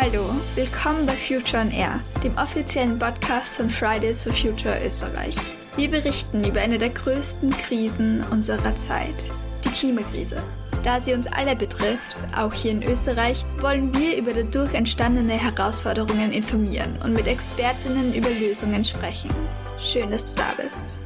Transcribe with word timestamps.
Hallo, 0.00 0.30
willkommen 0.54 1.06
bei 1.06 1.14
Future 1.14 1.60
on 1.60 1.72
Air, 1.72 1.98
dem 2.22 2.38
offiziellen 2.38 3.00
Podcast 3.00 3.56
von 3.56 3.68
Fridays 3.68 4.22
for 4.22 4.32
Future 4.32 4.78
Österreich. 4.86 5.34
Wir 5.74 5.90
berichten 5.90 6.44
über 6.44 6.60
eine 6.60 6.78
der 6.78 6.90
größten 6.90 7.50
Krisen 7.50 8.24
unserer 8.30 8.76
Zeit, 8.76 9.28
die 9.64 9.70
Klimakrise. 9.70 10.40
Da 10.84 11.00
sie 11.00 11.14
uns 11.14 11.26
alle 11.26 11.56
betrifft, 11.56 12.16
auch 12.36 12.52
hier 12.54 12.70
in 12.70 12.84
Österreich, 12.84 13.44
wollen 13.58 13.92
wir 13.92 14.16
über 14.16 14.32
dadurch 14.34 14.72
entstandene 14.72 15.32
Herausforderungen 15.32 16.30
informieren 16.30 16.96
und 17.02 17.12
mit 17.14 17.26
Expertinnen 17.26 18.14
über 18.14 18.30
Lösungen 18.30 18.84
sprechen. 18.84 19.34
Schön, 19.80 20.12
dass 20.12 20.32
du 20.32 20.40
da 20.40 20.62
bist. 20.62 21.02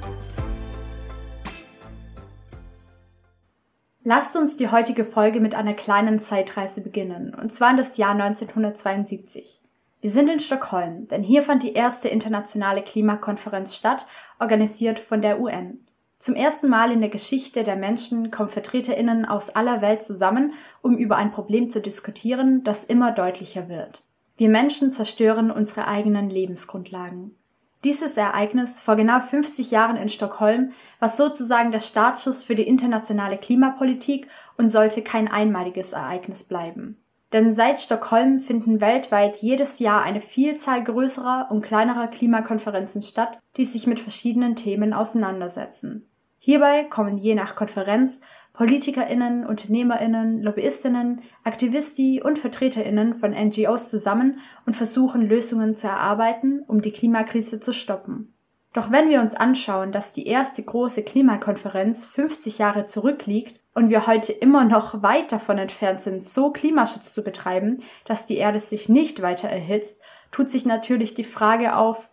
Lasst 4.05 4.35
uns 4.35 4.57
die 4.57 4.69
heutige 4.69 5.05
Folge 5.05 5.39
mit 5.39 5.55
einer 5.55 5.75
kleinen 5.75 6.19
Zeitreise 6.19 6.83
beginnen, 6.83 7.37
und 7.41 7.55
zwar 7.55 7.71
in 7.71 7.77
das 7.77 7.97
Jahr 7.97 8.11
1972. 8.11 9.61
Wir 10.01 10.11
sind 10.11 10.29
in 10.29 10.41
Stockholm, 10.41 11.07
denn 11.07 11.23
hier 11.23 11.41
fand 11.45 11.63
die 11.63 11.75
erste 11.75 12.09
internationale 12.09 12.83
Klimakonferenz 12.83 13.77
statt, 13.77 14.07
organisiert 14.41 14.99
von 14.99 15.23
der 15.23 15.39
UN. 15.39 15.87
Zum 16.19 16.35
ersten 16.35 16.69
Mal 16.69 16.91
in 16.91 17.01
der 17.01 17.11
Geschichte 17.11 17.63
der 17.63 17.77
Menschen 17.77 18.33
kommen 18.33 18.49
Vertreterinnen 18.49 19.25
aus 19.25 19.51
aller 19.51 19.83
Welt 19.83 20.03
zusammen, 20.03 20.53
um 20.83 20.99
über 20.99 21.15
ein 21.15 21.31
Problem 21.31 21.69
zu 21.69 21.81
diskutieren, 21.81 22.65
das 22.65 22.83
immer 22.83 23.13
deutlicher 23.13 23.69
wird. 23.69 24.03
Wir 24.37 24.49
Menschen 24.49 24.91
zerstören 24.91 25.53
unsere 25.53 25.87
eigenen 25.87 26.29
Lebensgrundlagen. 26.29 27.37
Dieses 27.85 28.17
Ereignis 28.17 28.81
vor 28.81 28.95
genau 28.95 29.19
50 29.19 29.73
Jahren 29.73 29.97
in 29.97 30.09
Stockholm 30.09 30.73
war 31.01 31.09
sozusagen 31.09 31.73
der 31.73 31.81
Startschuss 31.81 32.45
für 32.45 32.55
die 32.55 32.67
internationale 32.67 33.39
Klimapolitik 33.39 34.29
und 34.57 34.69
sollte 34.69 35.03
kein 35.03 35.29
einmaliges 35.29 35.93
Ereignis 35.93 36.45
bleiben. 36.45 37.03
Denn 37.33 37.53
seit 37.53 37.81
Stockholm 37.81 38.39
finden 38.39 38.81
weltweit 38.81 39.39
jedes 39.39 39.79
Jahr 39.79 40.03
eine 40.03 40.21
Vielzahl 40.21 40.85
größerer 40.85 41.49
und 41.51 41.63
kleinerer 41.63 42.07
Klimakonferenzen 42.07 43.03
statt, 43.03 43.39
die 43.57 43.65
sich 43.65 43.87
mit 43.87 43.99
verschiedenen 43.99 44.55
Themen 44.55 44.93
auseinandersetzen. 44.93 46.09
Hierbei 46.39 46.85
kommen 46.85 47.17
je 47.17 47.35
nach 47.35 47.57
Konferenz 47.57 48.21
PolitikerInnen, 48.53 49.47
UnternehmerInnen, 49.47 50.43
LobbyistInnen, 50.43 51.23
Aktivisti 51.43 52.23
und 52.23 52.39
VertreterInnen 52.39 53.15
von 53.15 53.31
NGOs 53.31 53.89
zusammen 53.89 54.41
und 54.67 54.75
versuchen 54.75 55.27
Lösungen 55.27 55.75
zu 55.75 55.87
erarbeiten, 55.87 56.63
um 56.67 56.83
die 56.83 56.93
Klimakrise 56.93 57.61
zu 57.61 57.73
stoppen. 57.73 58.35
Doch 58.73 58.91
wenn 58.91 59.11
wir 59.11 59.21
uns 59.21 59.35
anschauen, 59.35 59.93
dass 59.93 60.13
die 60.13 60.27
erste 60.27 60.63
große 60.63 61.03
Klimakonferenz 61.03 62.07
50 62.07 62.59
Jahre 62.59 62.87
zurückliegt 62.87 63.61
und 63.75 63.91
wir 63.91 64.07
heute 64.07 64.33
immer 64.33 64.65
noch 64.65 65.03
weit 65.03 65.33
davon 65.33 65.59
entfernt 65.59 66.01
sind, 66.01 66.23
so 66.23 66.51
Klimaschutz 66.51 67.15
zu 67.15 67.23
betreiben, 67.23 67.83
dass 68.05 68.27
die 68.27 68.37
Erde 68.37 68.59
sich 68.59 68.89
nicht 68.89 69.23
weiter 69.23 69.49
erhitzt, 69.49 70.01
tut 70.31 70.51
sich 70.51 70.65
natürlich 70.65 71.15
die 71.15 71.25
Frage 71.25 71.77
auf, 71.77 72.11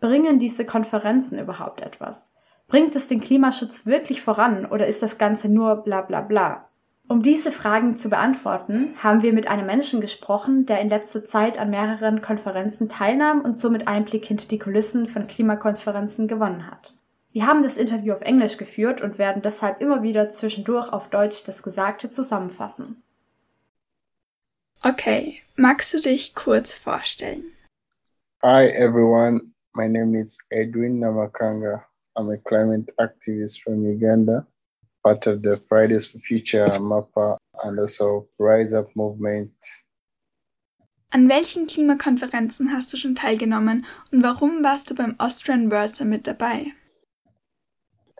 bringen 0.00 0.38
diese 0.38 0.66
Konferenzen 0.66 1.38
überhaupt 1.38 1.80
etwas? 1.80 2.32
Bringt 2.72 2.96
es 2.96 3.06
den 3.06 3.20
Klimaschutz 3.20 3.84
wirklich 3.84 4.22
voran 4.22 4.64
oder 4.64 4.86
ist 4.86 5.02
das 5.02 5.18
Ganze 5.18 5.52
nur 5.52 5.82
bla 5.82 6.00
bla 6.00 6.22
bla? 6.22 6.70
Um 7.06 7.22
diese 7.22 7.52
Fragen 7.52 7.94
zu 7.94 8.08
beantworten, 8.08 8.94
haben 8.96 9.20
wir 9.20 9.34
mit 9.34 9.46
einem 9.46 9.66
Menschen 9.66 10.00
gesprochen, 10.00 10.64
der 10.64 10.80
in 10.80 10.88
letzter 10.88 11.22
Zeit 11.22 11.58
an 11.58 11.68
mehreren 11.68 12.22
Konferenzen 12.22 12.88
teilnahm 12.88 13.42
und 13.42 13.58
somit 13.58 13.88
Einblick 13.88 14.24
hinter 14.24 14.48
die 14.48 14.56
Kulissen 14.56 15.04
von 15.04 15.26
Klimakonferenzen 15.26 16.28
gewonnen 16.28 16.70
hat. 16.70 16.94
Wir 17.32 17.46
haben 17.46 17.62
das 17.62 17.76
Interview 17.76 18.14
auf 18.14 18.22
Englisch 18.22 18.56
geführt 18.56 19.02
und 19.02 19.18
werden 19.18 19.42
deshalb 19.42 19.82
immer 19.82 20.02
wieder 20.02 20.30
zwischendurch 20.30 20.94
auf 20.94 21.10
Deutsch 21.10 21.44
das 21.44 21.62
Gesagte 21.62 22.08
zusammenfassen. 22.08 23.02
Okay, 24.82 25.42
magst 25.56 25.92
du 25.92 26.00
dich 26.00 26.34
kurz 26.34 26.72
vorstellen? 26.72 27.44
Hi 28.42 28.64
everyone, 28.70 29.52
my 29.74 29.86
name 29.86 30.18
is 30.18 30.38
Edwin 30.48 31.00
Namakanga. 31.00 31.84
I'm 32.14 32.28
a 32.30 32.36
climate 32.36 32.90
activist 33.00 33.62
from 33.62 33.86
Uganda, 33.86 34.46
part 35.02 35.26
of 35.26 35.42
the 35.42 35.62
Fridays 35.68 36.04
for 36.04 36.18
Future 36.18 36.68
MAPA 36.78 37.38
and 37.64 37.78
also 37.80 38.26
Rise 38.38 38.74
Up 38.74 38.94
Movement. 38.94 39.52
An 41.10 41.28
welchen 41.28 41.66
Klimakonferenzen 41.66 42.70
hast 42.70 42.92
du 42.92 42.98
schon 42.98 43.14
teilgenommen 43.14 43.86
und 44.10 44.22
warum 44.22 44.62
warst 44.62 44.90
du 44.90 44.94
beim 44.94 45.14
Austrian 45.18 45.70
World 45.70 45.94
Summit 45.94 46.26
dabei? 46.26 46.72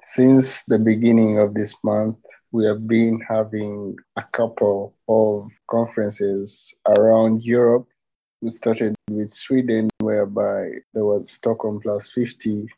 Since 0.01 0.65
the 0.67 0.79
beginning 0.79 1.39
of 1.39 1.55
this 1.55 1.75
month, 1.83 2.17
we 2.51 2.67
have 2.67 2.87
been 2.87 3.21
having 3.21 3.97
a 4.17 4.23
couple 4.33 4.95
of 5.09 5.51
conferences 5.71 6.75
around 6.87 7.45
Europe. 7.45 7.87
We 8.41 8.51
started 8.51 8.95
with 9.11 9.31
Sweden, 9.31 9.89
whereby 10.01 10.81
there 10.95 11.05
was 11.05 11.31
Stockholm 11.31 11.81
Plus 11.81 12.11
50 12.11 12.69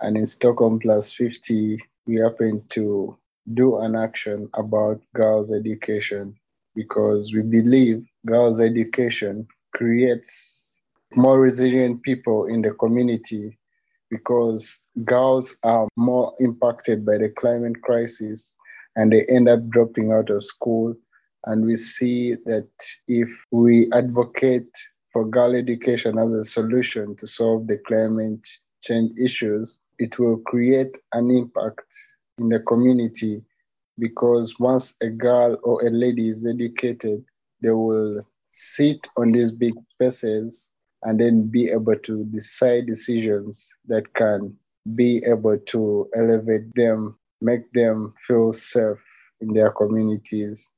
And 0.00 0.16
in 0.16 0.26
Stockholm 0.26 0.78
Plus 0.78 1.12
50, 1.12 1.78
we 2.06 2.16
happened 2.16 2.68
to 2.70 3.16
do 3.54 3.78
an 3.78 3.94
action 3.94 4.48
about 4.54 5.00
girls' 5.14 5.52
education 5.52 6.34
because 6.74 7.32
we 7.34 7.42
believe 7.42 8.06
girls' 8.26 8.60
education 8.60 9.46
creates 9.74 10.80
more 11.14 11.40
resilient 11.40 12.02
people 12.02 12.46
in 12.46 12.62
the 12.62 12.70
community 12.72 13.58
because 14.10 14.84
girls 15.04 15.56
are 15.62 15.88
more 15.96 16.34
impacted 16.40 17.04
by 17.04 17.18
the 17.18 17.28
climate 17.28 17.80
crisis 17.82 18.56
and 18.96 19.12
they 19.12 19.24
end 19.26 19.48
up 19.48 19.68
dropping 19.70 20.12
out 20.12 20.30
of 20.30 20.44
school. 20.44 20.94
And 21.46 21.64
we 21.64 21.76
see 21.76 22.34
that 22.44 22.68
if 23.08 23.28
we 23.50 23.90
advocate 23.92 24.70
for 25.12 25.24
girl 25.24 25.54
education 25.54 26.18
as 26.18 26.32
a 26.32 26.44
solution 26.44 27.16
to 27.16 27.26
solve 27.26 27.66
the 27.66 27.78
climate 27.78 28.46
change 28.82 29.12
issues, 29.18 29.80
it 30.00 30.18
will 30.18 30.38
create 30.38 30.96
an 31.12 31.30
impact 31.30 31.94
in 32.38 32.48
the 32.48 32.58
community 32.60 33.42
because 33.98 34.58
once 34.58 34.96
a 35.02 35.10
girl 35.10 35.58
or 35.62 35.84
a 35.84 35.90
lady 35.90 36.28
is 36.28 36.46
educated, 36.46 37.22
they 37.60 37.70
will 37.70 38.26
sit 38.48 39.06
on 39.18 39.30
these 39.30 39.52
big 39.52 39.74
spaces 39.92 40.70
and 41.02 41.20
then 41.20 41.48
be 41.48 41.70
able 41.70 41.96
to 41.96 42.24
decide 42.24 42.86
decisions 42.86 43.68
that 43.86 44.12
can 44.14 44.56
be 44.94 45.22
able 45.26 45.58
to 45.58 46.08
elevate 46.16 46.74
them, 46.74 47.18
make 47.42 47.70
them 47.72 48.14
feel 48.26 48.54
safe 48.54 48.98
in 49.42 49.52
their 49.52 49.70
communities. 49.70 50.70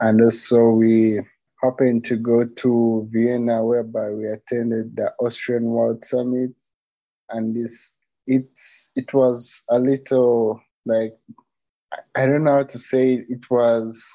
And 0.00 0.22
also, 0.22 0.70
we 0.70 1.20
happened 1.62 2.04
to 2.04 2.16
go 2.16 2.46
to 2.46 3.08
Vienna, 3.12 3.64
whereby 3.64 4.10
we 4.10 4.26
attended 4.28 4.96
the 4.96 5.12
Austrian 5.20 5.64
World 5.64 6.04
Summit. 6.04 6.52
And 7.30 7.54
this 7.56 7.93
it's 8.26 8.90
it 8.96 9.12
was 9.14 9.62
a 9.68 9.78
little 9.78 10.60
like 10.86 11.14
I 12.14 12.26
don't 12.26 12.44
know 12.44 12.54
how 12.54 12.62
to 12.64 12.78
say 12.78 13.14
it, 13.14 13.26
it 13.28 13.50
was 13.50 14.10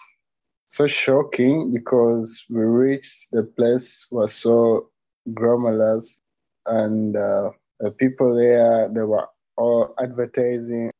so 0.67 0.87
shocking 0.87 1.71
because 1.73 2.43
we 2.49 2.61
reached 2.61 3.31
the 3.31 3.43
place 3.43 4.05
was 4.11 4.33
so 4.33 4.89
glamorous 5.33 6.21
and 6.65 7.15
uh, 7.15 7.49
the 7.79 7.91
people 7.91 8.35
there 8.35 8.89
they 8.93 9.03
were 9.03 9.27
all 9.57 9.93
advertising 10.01 10.91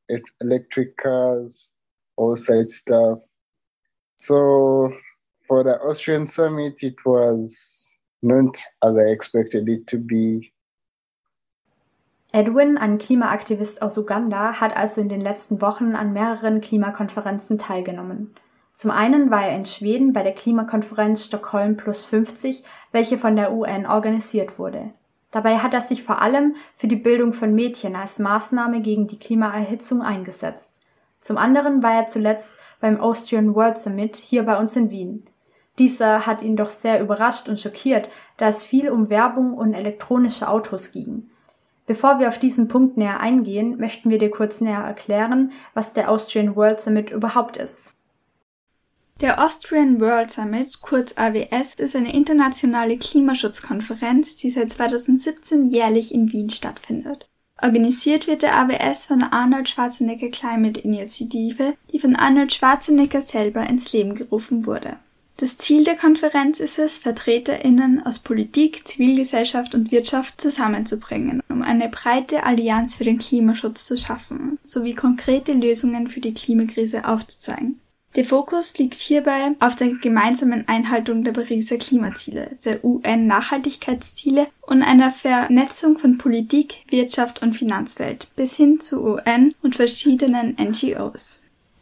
electric 0.42 0.98
cars 0.98 1.74
all 2.18 2.36
such 2.36 2.69
stuff. 2.69 3.19
So 4.18 4.92
for 5.50 5.64
the 5.64 5.80
austrian 5.81 6.28
summit 6.28 6.84
it 6.84 6.96
was 7.06 7.88
not 8.22 8.56
as 8.84 8.98
i 8.98 9.08
expected 9.09 9.68
it 9.68 9.88
to 9.88 9.98
be 9.98 10.53
Edwin, 12.31 12.78
ein 12.78 13.00
Klimaaktivist 13.00 13.81
aus 13.81 13.97
Uganda, 13.97 14.62
hat 14.62 14.78
also 14.78 15.01
in 15.01 15.09
den 15.09 15.19
letzten 15.19 15.63
Wochen 15.63 15.95
an 15.95 16.13
mehreren 16.13 16.62
Klimakonferenzen 16.62 17.57
teilgenommen. 17.57 18.35
Zum 18.72 18.91
einen 18.91 19.31
war 19.31 19.47
er 19.47 19.56
in 19.56 19.66
Schweden 19.66 20.13
bei 20.13 20.22
der 20.22 20.34
Klimakonferenz 20.34 21.25
Stockholm 21.25 21.75
plus 21.75 22.06
50, 22.06 22.63
welche 22.92 23.18
von 23.18 23.36
der 23.36 23.51
UN 23.51 23.88
organisiert 23.88 24.59
wurde. 24.59 24.94
Dabei 25.31 25.57
hat 25.57 25.74
er 25.74 25.81
sich 25.81 26.04
vor 26.04 26.21
allem 26.21 26.56
für 26.75 26.88
die 26.88 26.95
Bildung 26.95 27.33
von 27.33 27.56
Mädchen 27.56 27.95
als 27.95 28.19
Maßnahme 28.19 28.81
gegen 28.81 29.07
die 29.07 29.18
Klimaerhitzung 29.18 30.04
eingesetzt. 30.04 30.81
Zum 31.19 31.38
anderen 31.39 31.81
war 31.81 31.94
er 31.94 32.06
zuletzt 32.06 32.51
beim 32.80 33.01
Austrian 33.01 33.56
World 33.56 33.81
Summit 33.81 34.15
hier 34.15 34.44
bei 34.44 34.56
uns 34.57 34.75
in 34.75 34.92
Wien. 34.92 35.25
Dieser 35.80 36.27
hat 36.27 36.44
ihn 36.44 36.56
doch 36.56 36.69
sehr 36.69 37.01
überrascht 37.01 37.50
und 37.50 37.59
schockiert, 37.59 38.07
da 38.38 38.48
es 38.48 38.63
viel 38.63 38.89
um 38.89 39.09
Werbung 39.09 39.56
und 39.56 39.74
elektronische 39.74 40.48
Autos 40.48 40.92
ging. 40.92 41.31
Bevor 41.89 42.19
wir 42.19 42.27
auf 42.27 42.38
diesen 42.38 42.68
Punkt 42.68 42.97
näher 42.97 43.19
eingehen, 43.19 43.80
möchten 43.80 44.12
wir 44.12 44.19
dir 44.19 44.30
kurz 44.30 44.62
näher 44.62 44.83
erklären, 44.83 45.51
was 45.74 45.91
der 45.91 46.12
Austrian 46.12 46.56
World 46.56 46.80
Summit 46.80 47.09
überhaupt 47.09 47.57
ist. 47.57 47.95
Der 49.21 49.44
Austrian 49.44 50.00
World 50.00 50.30
Summit, 50.30 50.81
kurz 50.81 51.18
AWS, 51.18 51.74
ist 51.74 51.95
eine 51.95 52.13
internationale 52.13 52.95
Klimaschutzkonferenz, 52.95 54.36
die 54.36 54.51
seit 54.51 54.71
2017 54.71 55.69
jährlich 55.71 56.13
in 56.13 56.31
Wien 56.31 56.51
stattfindet. 56.51 57.27
Organisiert 57.59 58.27
wird 58.27 58.44
der 58.44 58.56
AWS 58.56 59.07
von 59.07 59.18
der 59.18 59.33
Arnold 59.33 59.68
Schwarzenegger 59.68 60.30
Climate 60.30 60.80
Initiative, 60.81 61.74
die 61.92 61.97
von 61.97 62.15
Arnold 62.15 62.53
Schwarzenegger 62.53 63.24
selber 63.24 63.68
ins 63.68 63.92
Leben 63.94 64.13
gerufen 64.13 64.68
wurde. 64.68 65.00
Das 65.39 65.57
Ziel 65.57 65.86
der 65.86 65.95
Konferenz 65.95 66.59
ist 66.59 66.80
es, 66.80 66.97
Vertreterinnen 66.97 68.06
aus 68.06 68.19
Politik, 68.19 68.86
Zivilgesellschaft 68.86 69.74
und 69.74 69.89
Wirtschaft 69.89 70.41
zusammenzubringen, 70.41 71.41
um 71.47 71.62
eine 71.62 71.88
breite 71.88 72.44
Allianz 72.44 72.95
für 72.95 73.06
den 73.06 73.19
Klimaschutz 73.19 73.86
zu 73.86 73.95
schaffen, 73.95 74.59
sowie 74.63 74.95
konkrete 74.95 75.53
Lösungen 75.53 76.07
für 76.07 76.19
die 76.19 76.33
Klimakrise 76.33 77.07
aufzuzeigen. 77.07 77.80
Der 78.18 78.25
Fokus 78.25 78.77
liegt 78.80 78.95
hierbei 78.95 79.56
auf 79.62 79.77
der 79.77 79.94
gemeinsamen 79.94 80.68
Einhaltung 80.68 81.24
der 81.24 81.31
Pariser 81.31 81.77
Klimaziele, 81.77 82.57
der 82.65 82.83
UN-Nachhaltigkeitsziele 82.83 84.47
und 84.63 84.81
einer 84.81 85.09
Vernetzung 85.09 85.97
von 85.97 86.18
Politik, 86.18 86.83
Wirtschaft 86.89 87.42
und 87.42 87.53
Finanzwelt 87.53 88.30
bis 88.35 88.57
hin 88.57 88.81
zu 88.81 89.01
UN 89.01 89.56
und 89.62 89.77
verschiedenen 89.77 90.57
NGOs. 90.59 91.38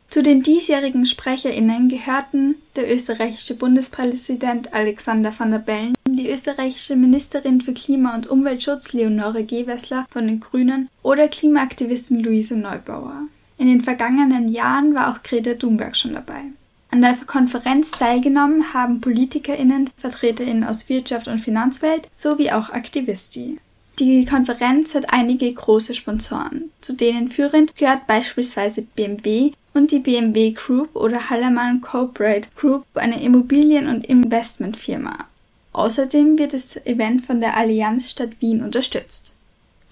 Zu 0.09 0.23
den 0.23 0.41
diesjährigen 0.41 1.05
SprecherInnen 1.05 1.89
gehörten 1.89 2.55
der 2.77 2.91
österreichische 2.93 3.55
Bundespräsident 3.55 4.73
Alexander 4.73 5.33
Van 5.37 5.51
der 5.51 5.59
Bellen, 5.59 5.95
die 6.07 6.29
österreichische 6.29 6.95
Ministerin 6.95 7.59
für 7.59 7.73
Klima- 7.73 8.15
und 8.15 8.25
Umweltschutz 8.27 8.93
Leonore 8.93 9.43
Gewessler 9.43 10.05
von 10.09 10.25
den 10.25 10.39
Grünen 10.39 10.87
oder 11.03 11.27
Klimaaktivistin 11.27 12.23
Luise 12.23 12.55
Neubauer. 12.55 13.23
In 13.57 13.67
den 13.67 13.81
vergangenen 13.81 14.49
Jahren 14.49 14.95
war 14.95 15.11
auch 15.11 15.23
Greta 15.23 15.55
Thunberg 15.55 15.97
schon 15.97 16.13
dabei. 16.13 16.43
An 16.89 17.01
der 17.01 17.15
Konferenz 17.25 17.91
teilgenommen 17.91 18.73
haben 18.73 19.01
PolitikerInnen, 19.01 19.89
VertreterInnen 19.97 20.63
aus 20.63 20.87
Wirtschaft 20.87 21.27
und 21.27 21.39
Finanzwelt 21.39 22.07
sowie 22.15 22.51
auch 22.51 22.69
Aktivisti. 22.69 23.59
Die 23.99 24.25
Konferenz 24.25 24.93
hat 24.93 25.11
einige 25.11 25.51
große 25.51 25.95
Sponsoren, 25.95 26.71
zu 26.81 26.93
denen 26.93 27.27
führend 27.29 27.75
gehört 27.75 28.05
beispielsweise 28.07 28.83
BMW, 28.83 29.51
und 29.77 29.91
die 29.91 29.99
BMW 29.99 30.51
Group 30.51 30.95
oder 30.95 31.29
Hallermann 31.29 31.81
Corporate 31.81 32.49
Group, 32.55 32.85
eine 32.95 33.21
Immobilien- 33.21 33.87
und 33.87 34.05
Investmentfirma. 34.05 35.27
Außerdem 35.71 36.37
wird 36.39 36.53
das 36.53 36.75
Event 36.85 37.25
von 37.25 37.39
der 37.39 37.55
Allianz 37.55 38.09
Stadt 38.09 38.41
Wien 38.41 38.63
unterstützt. 38.63 39.35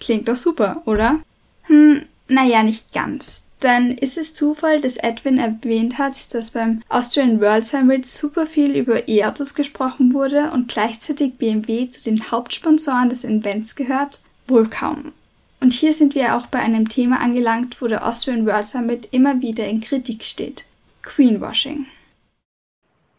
Klingt 0.00 0.28
doch 0.28 0.36
super, 0.36 0.82
oder? 0.84 1.20
Hm, 1.62 2.02
naja, 2.28 2.62
nicht 2.62 2.92
ganz. 2.92 3.44
Dann 3.60 3.92
ist 3.92 4.18
es 4.18 4.34
Zufall, 4.34 4.80
dass 4.80 4.96
Edwin 4.96 5.38
erwähnt 5.38 5.96
hat, 5.96 6.34
dass 6.34 6.50
beim 6.50 6.82
Austrian 6.88 7.40
World 7.40 7.64
Summit 7.64 8.04
super 8.04 8.46
viel 8.46 8.76
über 8.76 9.08
E-Autos 9.08 9.54
gesprochen 9.54 10.12
wurde 10.12 10.50
und 10.50 10.68
gleichzeitig 10.68 11.36
BMW 11.36 11.88
zu 11.88 12.02
den 12.04 12.30
Hauptsponsoren 12.30 13.08
des 13.08 13.24
Events 13.24 13.76
gehört? 13.76 14.20
Wohl 14.46 14.68
kaum. 14.68 15.12
Und 15.66 15.72
hier 15.72 15.92
sind 15.92 16.14
wir 16.14 16.36
auch 16.36 16.46
bei 16.46 16.60
einem 16.60 16.88
Thema 16.88 17.20
angelangt, 17.20 17.82
wo 17.82 17.88
der 17.88 18.06
Austrian 18.06 18.46
World 18.46 18.66
Summit 18.66 19.08
immer 19.10 19.40
wieder 19.40 19.66
in 19.66 19.80
Kritik 19.80 20.22
steht. 20.22 20.64
Greenwashing. 21.02 21.86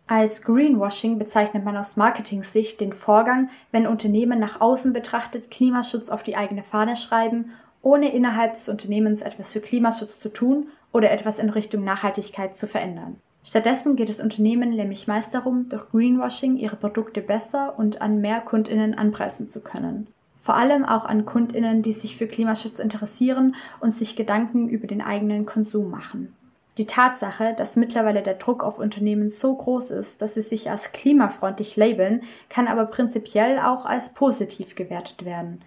Als 0.08 0.44
Greenwashing 0.44 1.20
bezeichnet 1.20 1.66
man 1.66 1.76
aus 1.76 1.98
Marketing-Sicht 1.98 2.80
den 2.80 2.94
Vorgang, 2.94 3.50
wenn 3.74 3.86
Unternehmen 3.86 4.40
nach 4.40 4.62
außen 4.62 4.94
betrachtet 4.94 5.52
Klimaschutz 5.52 6.08
auf 6.08 6.24
die 6.24 6.38
eigene 6.38 6.64
Fahne 6.64 6.96
schreiben, 6.96 7.52
ohne 7.82 8.14
innerhalb 8.14 8.54
des 8.54 8.70
Unternehmens 8.70 9.22
etwas 9.22 9.52
für 9.52 9.60
Klimaschutz 9.60 10.22
zu 10.22 10.32
tun 10.32 10.70
oder 10.94 11.12
etwas 11.12 11.40
in 11.40 11.50
Richtung 11.50 11.84
Nachhaltigkeit 11.84 12.56
zu 12.56 12.66
verändern. 12.66 13.18
Stattdessen 13.44 13.98
geht 13.98 14.10
es 14.10 14.22
Unternehmen 14.22 14.70
nämlich 14.70 15.06
meist 15.06 15.34
darum, 15.34 15.68
durch 15.68 15.90
Greenwashing 15.90 16.56
ihre 16.56 16.78
Produkte 16.78 17.20
besser 17.20 17.78
und 17.78 18.02
an 18.02 18.22
mehr 18.22 18.40
Kundinnen 18.40 18.98
anpreisen 18.98 19.50
zu 19.50 19.60
können 19.60 20.08
vor 20.48 20.56
allem 20.56 20.86
auch 20.86 21.04
an 21.04 21.26
Kundinnen, 21.26 21.82
die 21.82 21.92
sich 21.92 22.16
für 22.16 22.26
Klimaschutz 22.26 22.80
interessieren 22.80 23.54
und 23.82 23.94
sich 23.94 24.16
Gedanken 24.16 24.70
über 24.70 24.88
den 24.88 25.02
eigenen 25.02 25.46
Konsum 25.46 25.92
machen. 25.92 26.34
Die 26.78 26.88
Tatsache, 26.88 27.54
dass 27.54 27.76
mittlerweile 27.76 28.24
der 28.24 28.36
Druck 28.36 28.64
auf 28.64 28.80
Unternehmen 28.80 29.30
so 29.30 29.54
groß 29.54 29.92
ist, 29.92 30.22
dass 30.22 30.36
sie 30.36 30.42
sich 30.42 30.72
als 30.72 30.94
klimafreundlich 30.94 31.76
labeln, 31.76 32.24
kann 32.48 32.70
aber 32.70 32.86
prinzipiell 32.86 33.60
auch 33.60 33.86
als 33.86 34.14
positiv 34.14 34.76
gewertet 34.76 35.26
werden. 35.26 35.60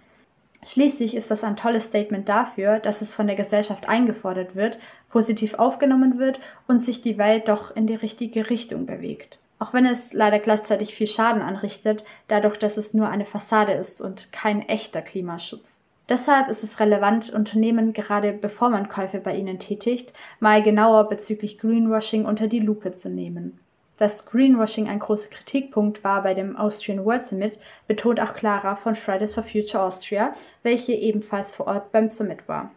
Schließlich 0.63 1.15
ist 1.15 1.29
das 1.29 1.43
ein 1.43 1.57
tolles 1.57 1.85
Statement 1.85 2.27
dafür, 2.27 2.79
dass 2.79 3.03
es 3.03 3.13
von 3.13 3.27
der 3.27 3.35
Gesellschaft 3.35 3.87
eingefordert 3.87 4.55
wird, 4.55 4.79
positiv 5.09 5.59
aufgenommen 5.59 6.17
wird 6.17 6.39
und 6.67 6.79
sich 6.79 7.01
die 7.01 7.19
Welt 7.19 7.49
doch 7.49 7.75
in 7.75 7.85
die 7.85 7.93
richtige 7.93 8.49
Richtung 8.49 8.87
bewegt 8.87 9.37
auch 9.61 9.73
wenn 9.73 9.85
es 9.85 10.11
leider 10.11 10.39
gleichzeitig 10.39 10.95
viel 10.95 11.05
Schaden 11.05 11.43
anrichtet, 11.43 12.03
dadurch, 12.27 12.57
dass 12.57 12.77
es 12.77 12.95
nur 12.95 13.09
eine 13.09 13.25
Fassade 13.25 13.73
ist 13.73 14.01
und 14.01 14.33
kein 14.33 14.67
echter 14.67 15.03
Klimaschutz. 15.03 15.83
Deshalb 16.09 16.47
ist 16.47 16.63
es 16.63 16.79
relevant, 16.79 17.31
Unternehmen 17.31 17.93
gerade 17.93 18.33
bevor 18.33 18.69
man 18.69 18.89
Käufe 18.89 19.19
bei 19.19 19.35
ihnen 19.35 19.59
tätigt, 19.59 20.13
mal 20.39 20.63
genauer 20.63 21.07
bezüglich 21.07 21.59
Greenwashing 21.59 22.25
unter 22.25 22.47
die 22.47 22.59
Lupe 22.59 22.91
zu 22.91 23.09
nehmen. 23.09 23.59
Dass 23.97 24.25
Greenwashing 24.25 24.89
ein 24.89 24.97
großer 24.97 25.29
Kritikpunkt 25.29 26.03
war 26.03 26.23
bei 26.23 26.33
dem 26.33 26.57
Austrian 26.57 27.05
World 27.05 27.23
Summit, 27.23 27.59
betont 27.87 28.19
auch 28.19 28.33
Clara 28.33 28.75
von 28.75 28.95
Fridays 28.95 29.35
for 29.35 29.43
Future 29.43 29.83
Austria, 29.83 30.33
welche 30.63 30.93
ebenfalls 30.93 31.53
vor 31.53 31.67
Ort 31.67 31.91
beim 31.91 32.09
Summit 32.09 32.47
war. 32.47 32.71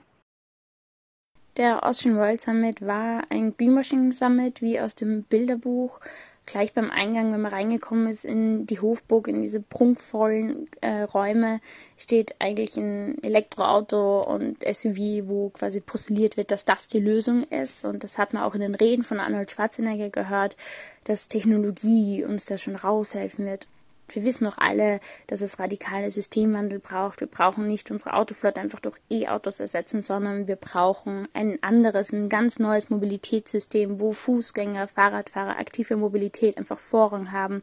Der 1.56 1.86
Austrian 1.86 2.16
World 2.16 2.42
Summit 2.42 2.84
war 2.84 3.22
ein 3.30 3.56
Greenwashing 3.56 4.12
Summit 4.12 4.60
wie 4.60 4.78
aus 4.78 4.94
dem 4.96 5.22
Bilderbuch 5.22 6.00
gleich 6.46 6.72
beim 6.72 6.90
Eingang, 6.90 7.32
wenn 7.32 7.40
man 7.40 7.52
reingekommen 7.52 8.06
ist 8.08 8.24
in 8.24 8.66
die 8.66 8.80
Hofburg, 8.80 9.28
in 9.28 9.40
diese 9.40 9.60
prunkvollen 9.60 10.68
äh, 10.80 11.02
Räume, 11.02 11.60
steht 11.96 12.36
eigentlich 12.38 12.76
ein 12.76 13.22
Elektroauto 13.22 14.22
und 14.22 14.58
SUV, 14.62 15.28
wo 15.28 15.50
quasi 15.50 15.80
postuliert 15.80 16.36
wird, 16.36 16.50
dass 16.50 16.64
das 16.64 16.88
die 16.88 17.00
Lösung 17.00 17.44
ist. 17.44 17.84
Und 17.84 18.04
das 18.04 18.18
hat 18.18 18.34
man 18.34 18.42
auch 18.42 18.54
in 18.54 18.60
den 18.60 18.74
Reden 18.74 19.02
von 19.02 19.20
Arnold 19.20 19.50
Schwarzenegger 19.50 20.10
gehört, 20.10 20.56
dass 21.04 21.28
Technologie 21.28 22.24
uns 22.24 22.46
da 22.46 22.58
schon 22.58 22.76
raushelfen 22.76 23.46
wird. 23.46 23.66
Wir 24.08 24.24
wissen 24.24 24.44
doch 24.44 24.58
alle, 24.58 25.00
dass 25.26 25.40
es 25.40 25.58
radikale 25.58 26.10
Systemwandel 26.10 26.78
braucht. 26.78 27.20
Wir 27.20 27.26
brauchen 27.26 27.66
nicht 27.66 27.90
unsere 27.90 28.14
Autoflotte 28.14 28.60
einfach 28.60 28.80
durch 28.80 28.96
E-Autos 29.10 29.60
ersetzen, 29.60 30.02
sondern 30.02 30.46
wir 30.46 30.56
brauchen 30.56 31.26
ein 31.32 31.62
anderes, 31.62 32.12
ein 32.12 32.28
ganz 32.28 32.58
neues 32.58 32.90
Mobilitätssystem, 32.90 34.00
wo 34.00 34.12
Fußgänger, 34.12 34.88
Fahrradfahrer, 34.88 35.58
aktive 35.58 35.96
Mobilität 35.96 36.58
einfach 36.58 36.78
Vorrang 36.78 37.32
haben. 37.32 37.62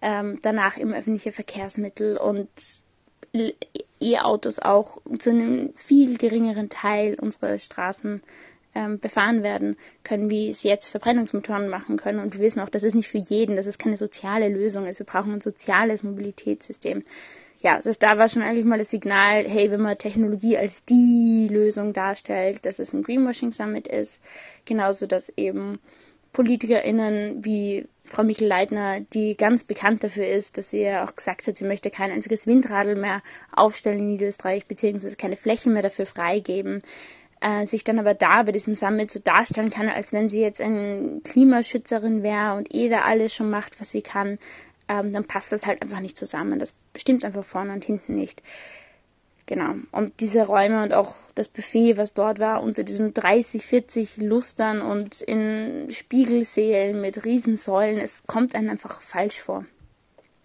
Ähm, 0.00 0.38
danach 0.42 0.76
im 0.76 0.92
öffentliche 0.92 1.32
Verkehrsmittel 1.32 2.18
und 2.18 2.48
E-Autos 4.00 4.60
auch 4.60 5.00
zu 5.18 5.30
einem 5.30 5.74
viel 5.74 6.18
geringeren 6.18 6.68
Teil 6.68 7.16
unserer 7.20 7.58
Straßen 7.58 8.22
ähm, 8.74 8.98
befahren 8.98 9.42
werden 9.42 9.76
können, 10.02 10.30
wie 10.30 10.48
es 10.48 10.62
jetzt 10.62 10.88
Verbrennungsmotoren 10.88 11.68
machen 11.68 11.96
können. 11.96 12.18
Und 12.18 12.34
wir 12.34 12.44
wissen 12.44 12.60
auch, 12.60 12.68
das 12.68 12.82
ist 12.82 12.94
nicht 12.94 13.08
für 13.08 13.18
jeden, 13.18 13.56
dass 13.56 13.66
es 13.66 13.78
keine 13.78 13.96
soziale 13.96 14.48
Lösung 14.48 14.86
ist. 14.86 14.98
Wir 14.98 15.06
brauchen 15.06 15.32
ein 15.32 15.40
soziales 15.40 16.02
Mobilitätssystem. 16.02 17.04
Ja, 17.62 17.80
das 17.82 17.98
da 17.98 18.18
war 18.18 18.28
schon 18.28 18.42
eigentlich 18.42 18.66
mal 18.66 18.78
das 18.78 18.90
Signal, 18.90 19.44
hey, 19.48 19.70
wenn 19.70 19.80
man 19.80 19.96
Technologie 19.96 20.58
als 20.58 20.84
die 20.84 21.48
Lösung 21.50 21.94
darstellt, 21.94 22.66
dass 22.66 22.78
es 22.78 22.92
ein 22.92 23.02
Greenwashing 23.02 23.52
Summit 23.52 23.88
ist, 23.88 24.22
genauso 24.66 25.06
dass 25.06 25.30
eben 25.30 25.78
PolitikerInnen 26.34 27.42
wie 27.42 27.86
Frau 28.04 28.22
Michel 28.22 28.48
Leitner, 28.48 29.00
die 29.00 29.34
ganz 29.34 29.64
bekannt 29.64 30.04
dafür 30.04 30.26
ist, 30.28 30.58
dass 30.58 30.70
sie 30.70 30.82
ja 30.82 31.06
auch 31.06 31.16
gesagt 31.16 31.46
hat, 31.46 31.56
sie 31.56 31.64
möchte 31.64 31.90
kein 31.90 32.10
einziges 32.10 32.46
Windradl 32.46 32.96
mehr 32.96 33.22
aufstellen 33.50 34.00
in 34.00 34.08
Niederösterreich, 34.08 34.66
beziehungsweise 34.66 35.16
keine 35.16 35.36
Flächen 35.36 35.72
mehr 35.72 35.82
dafür 35.82 36.04
freigeben 36.04 36.82
äh, 37.44 37.66
sich 37.66 37.84
dann 37.84 37.98
aber 37.98 38.14
da 38.14 38.42
bei 38.42 38.52
diesem 38.52 38.74
Summit 38.74 39.10
so 39.10 39.20
darstellen 39.20 39.68
kann, 39.68 39.88
als 39.88 40.14
wenn 40.14 40.30
sie 40.30 40.40
jetzt 40.40 40.62
eine 40.62 41.20
Klimaschützerin 41.24 42.22
wäre 42.22 42.56
und 42.56 42.74
eh 42.74 42.88
da 42.88 43.02
alles 43.02 43.34
schon 43.34 43.50
macht, 43.50 43.78
was 43.80 43.90
sie 43.90 44.00
kann, 44.00 44.38
ähm, 44.88 45.12
dann 45.12 45.24
passt 45.24 45.52
das 45.52 45.66
halt 45.66 45.82
einfach 45.82 46.00
nicht 46.00 46.16
zusammen. 46.16 46.58
Das 46.58 46.74
stimmt 46.96 47.22
einfach 47.22 47.44
vorne 47.44 47.74
und 47.74 47.84
hinten 47.84 48.14
nicht. 48.14 48.42
Genau. 49.44 49.74
Und 49.92 50.20
diese 50.20 50.46
Räume 50.46 50.82
und 50.82 50.94
auch 50.94 51.14
das 51.34 51.48
Buffet, 51.48 51.98
was 51.98 52.14
dort 52.14 52.38
war, 52.38 52.62
unter 52.62 52.82
diesen 52.82 53.12
30, 53.12 53.66
40 53.66 54.16
Lustern 54.18 54.80
und 54.80 55.20
in 55.20 55.88
Spiegelsälen 55.90 56.98
mit 56.98 57.26
Riesensäulen, 57.26 57.98
es 57.98 58.26
kommt 58.26 58.54
einem 58.54 58.70
einfach 58.70 59.02
falsch 59.02 59.40
vor. 59.40 59.66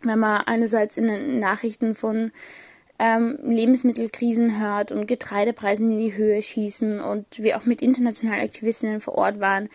Wenn 0.02 0.20
man 0.20 0.42
einerseits 0.42 0.98
in 0.98 1.08
den 1.08 1.40
Nachrichten 1.40 1.96
von 1.96 2.32
ähm, 3.00 3.40
Lebensmittelkrisen 3.42 4.60
hört 4.60 4.92
und 4.92 5.08
Getreidepreisen 5.08 5.92
in 5.92 6.00
die 6.00 6.16
Höhe 6.16 6.42
schießen 6.42 7.00
und 7.00 7.26
wir 7.38 7.58
auch 7.58 7.66
mit 7.66 7.82
internationalen 7.82 8.44
Aktivistinnen 8.44 9.00
vor 9.00 9.16
Ort 9.16 9.40
waren, 9.40 9.70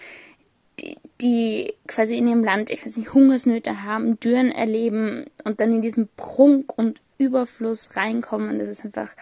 die, 0.80 0.98
die 1.20 1.74
quasi 1.86 2.18
in 2.18 2.28
ihrem 2.28 2.44
Land, 2.44 2.70
ich 2.70 2.84
weiß 2.84 2.96
nicht, 2.98 3.14
Hungersnöte 3.14 3.82
haben, 3.82 4.20
Dürren 4.20 4.52
erleben 4.52 5.24
und 5.44 5.60
dann 5.60 5.72
in 5.72 5.80
diesen 5.80 6.08
Prunk 6.16 6.76
und 6.76 7.00
Überfluss 7.16 7.96
reinkommen. 7.96 8.58
Das 8.58 8.68
ist 8.68 8.84
einfach, 8.84 9.14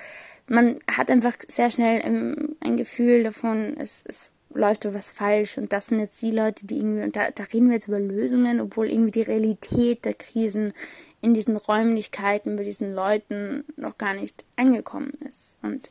man 0.49 0.81
hat 0.91 1.11
einfach 1.11 1.37
sehr 1.47 1.71
schnell 1.71 2.03
ein, 2.03 2.57
ein 2.61 2.77
Gefühl 2.77 3.23
davon, 3.23 3.77
es, 3.79 4.05
es 4.09 4.32
läuft 4.55 4.85
da 4.85 4.95
was 4.95 5.11
falsch 5.11 5.59
und 5.59 5.73
das 5.73 5.89
sind 5.89 6.01
jetzt 6.01 6.21
die 6.23 6.31
Leute, 6.31 6.67
die 6.67 6.79
irgendwie, 6.79 7.03
und 7.03 7.17
da, 7.17 7.31
da 7.31 7.45
reden 7.45 7.69
wir 7.69 7.75
jetzt 7.75 7.89
über 7.89 8.01
Lösungen, 8.01 8.61
obwohl 8.61 8.89
irgendwie 8.89 9.11
die 9.11 9.23
Realität 9.23 10.05
der 10.05 10.15
Krisen 10.15 10.73
in 11.21 11.35
diesen 11.35 11.57
Räumlichkeiten 11.57 12.57
bei 12.57 12.65
diesen 12.65 12.95
Leuten 12.95 13.65
noch 13.77 13.97
gar 13.97 14.15
nicht 14.15 14.45
angekommen 14.57 15.13
ist. 15.29 15.57
Und 15.63 15.91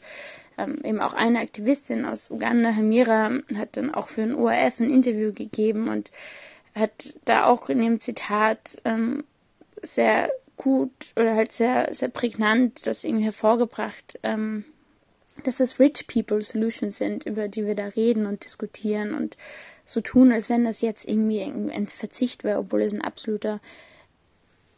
ähm, 0.58 0.80
eben 0.84 1.00
auch 1.00 1.14
eine 1.14 1.40
Aktivistin 1.40 2.06
aus 2.06 2.30
Uganda, 2.30 2.76
Hamira, 2.76 3.32
hat 3.56 3.78
dann 3.78 3.94
auch 3.94 4.10
für 4.10 4.22
den 4.22 4.36
ORF 4.36 4.80
ein 4.80 4.92
Interview 4.92 5.32
gegeben 5.34 5.88
und 5.88 6.12
hat 6.76 7.16
da 7.26 7.46
auch 7.46 7.70
in 7.70 7.80
dem 7.80 8.00
Zitat 8.00 8.82
ähm, 8.84 9.24
sehr 9.82 10.30
gut 10.58 10.92
oder 11.16 11.36
halt 11.36 11.52
sehr, 11.52 11.94
sehr 11.94 12.10
prägnant 12.10 12.86
das 12.86 13.04
irgendwie 13.04 13.26
hervorgebracht, 13.26 14.20
ähm, 14.24 14.66
dass 15.44 15.60
es 15.60 15.80
Rich 15.80 16.08
People 16.08 16.42
Solutions 16.42 16.98
sind, 16.98 17.26
über 17.26 17.48
die 17.48 17.66
wir 17.66 17.76
da 17.76 17.88
reden 17.88 18.26
und 18.26 18.44
diskutieren 18.46 19.14
und 19.14 19.38
so 19.86 20.02
tun, 20.02 20.32
als 20.32 20.50
wenn 20.50 20.64
das 20.64 20.82
jetzt 20.82 21.08
irgendwie 21.08 21.42
ein 21.42 21.88
Verzicht 21.88 22.44
wäre, 22.44 22.60
obwohl 22.60 22.82
es 22.82 22.94
ein 22.94 23.02
absoluter, 23.02 23.60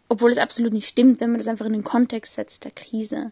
obwohl 0.09 0.31
es 0.31 0.37
absolut 0.37 0.73
nicht 0.73 0.87
stimmt, 0.87 1.21
wenn 1.21 1.31
man 1.31 1.37
das 1.37 1.47
einfach 1.47 1.65
in 1.65 1.73
den 1.73 1.83
Kontext 1.83 2.35
setzt 2.35 2.63
der 2.63 2.71
Krise. 2.71 3.31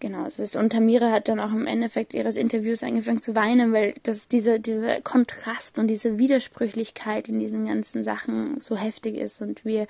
Genau, 0.00 0.26
es 0.26 0.38
ist, 0.38 0.56
und 0.56 0.70
Tamira 0.70 1.10
hat 1.10 1.28
dann 1.28 1.40
auch 1.40 1.52
im 1.52 1.66
Endeffekt 1.66 2.12
ihres 2.12 2.36
Interviews 2.36 2.82
angefangen 2.82 3.22
zu 3.22 3.34
weinen, 3.34 3.72
weil 3.72 3.94
das 4.02 4.28
dieser, 4.28 4.58
dieser 4.58 5.00
Kontrast 5.00 5.78
und 5.78 5.86
diese 5.86 6.18
Widersprüchlichkeit 6.18 7.28
in 7.28 7.38
diesen 7.38 7.64
ganzen 7.66 8.04
Sachen 8.04 8.60
so 8.60 8.76
heftig 8.76 9.16
ist 9.16 9.40
und 9.40 9.64
wir 9.64 9.86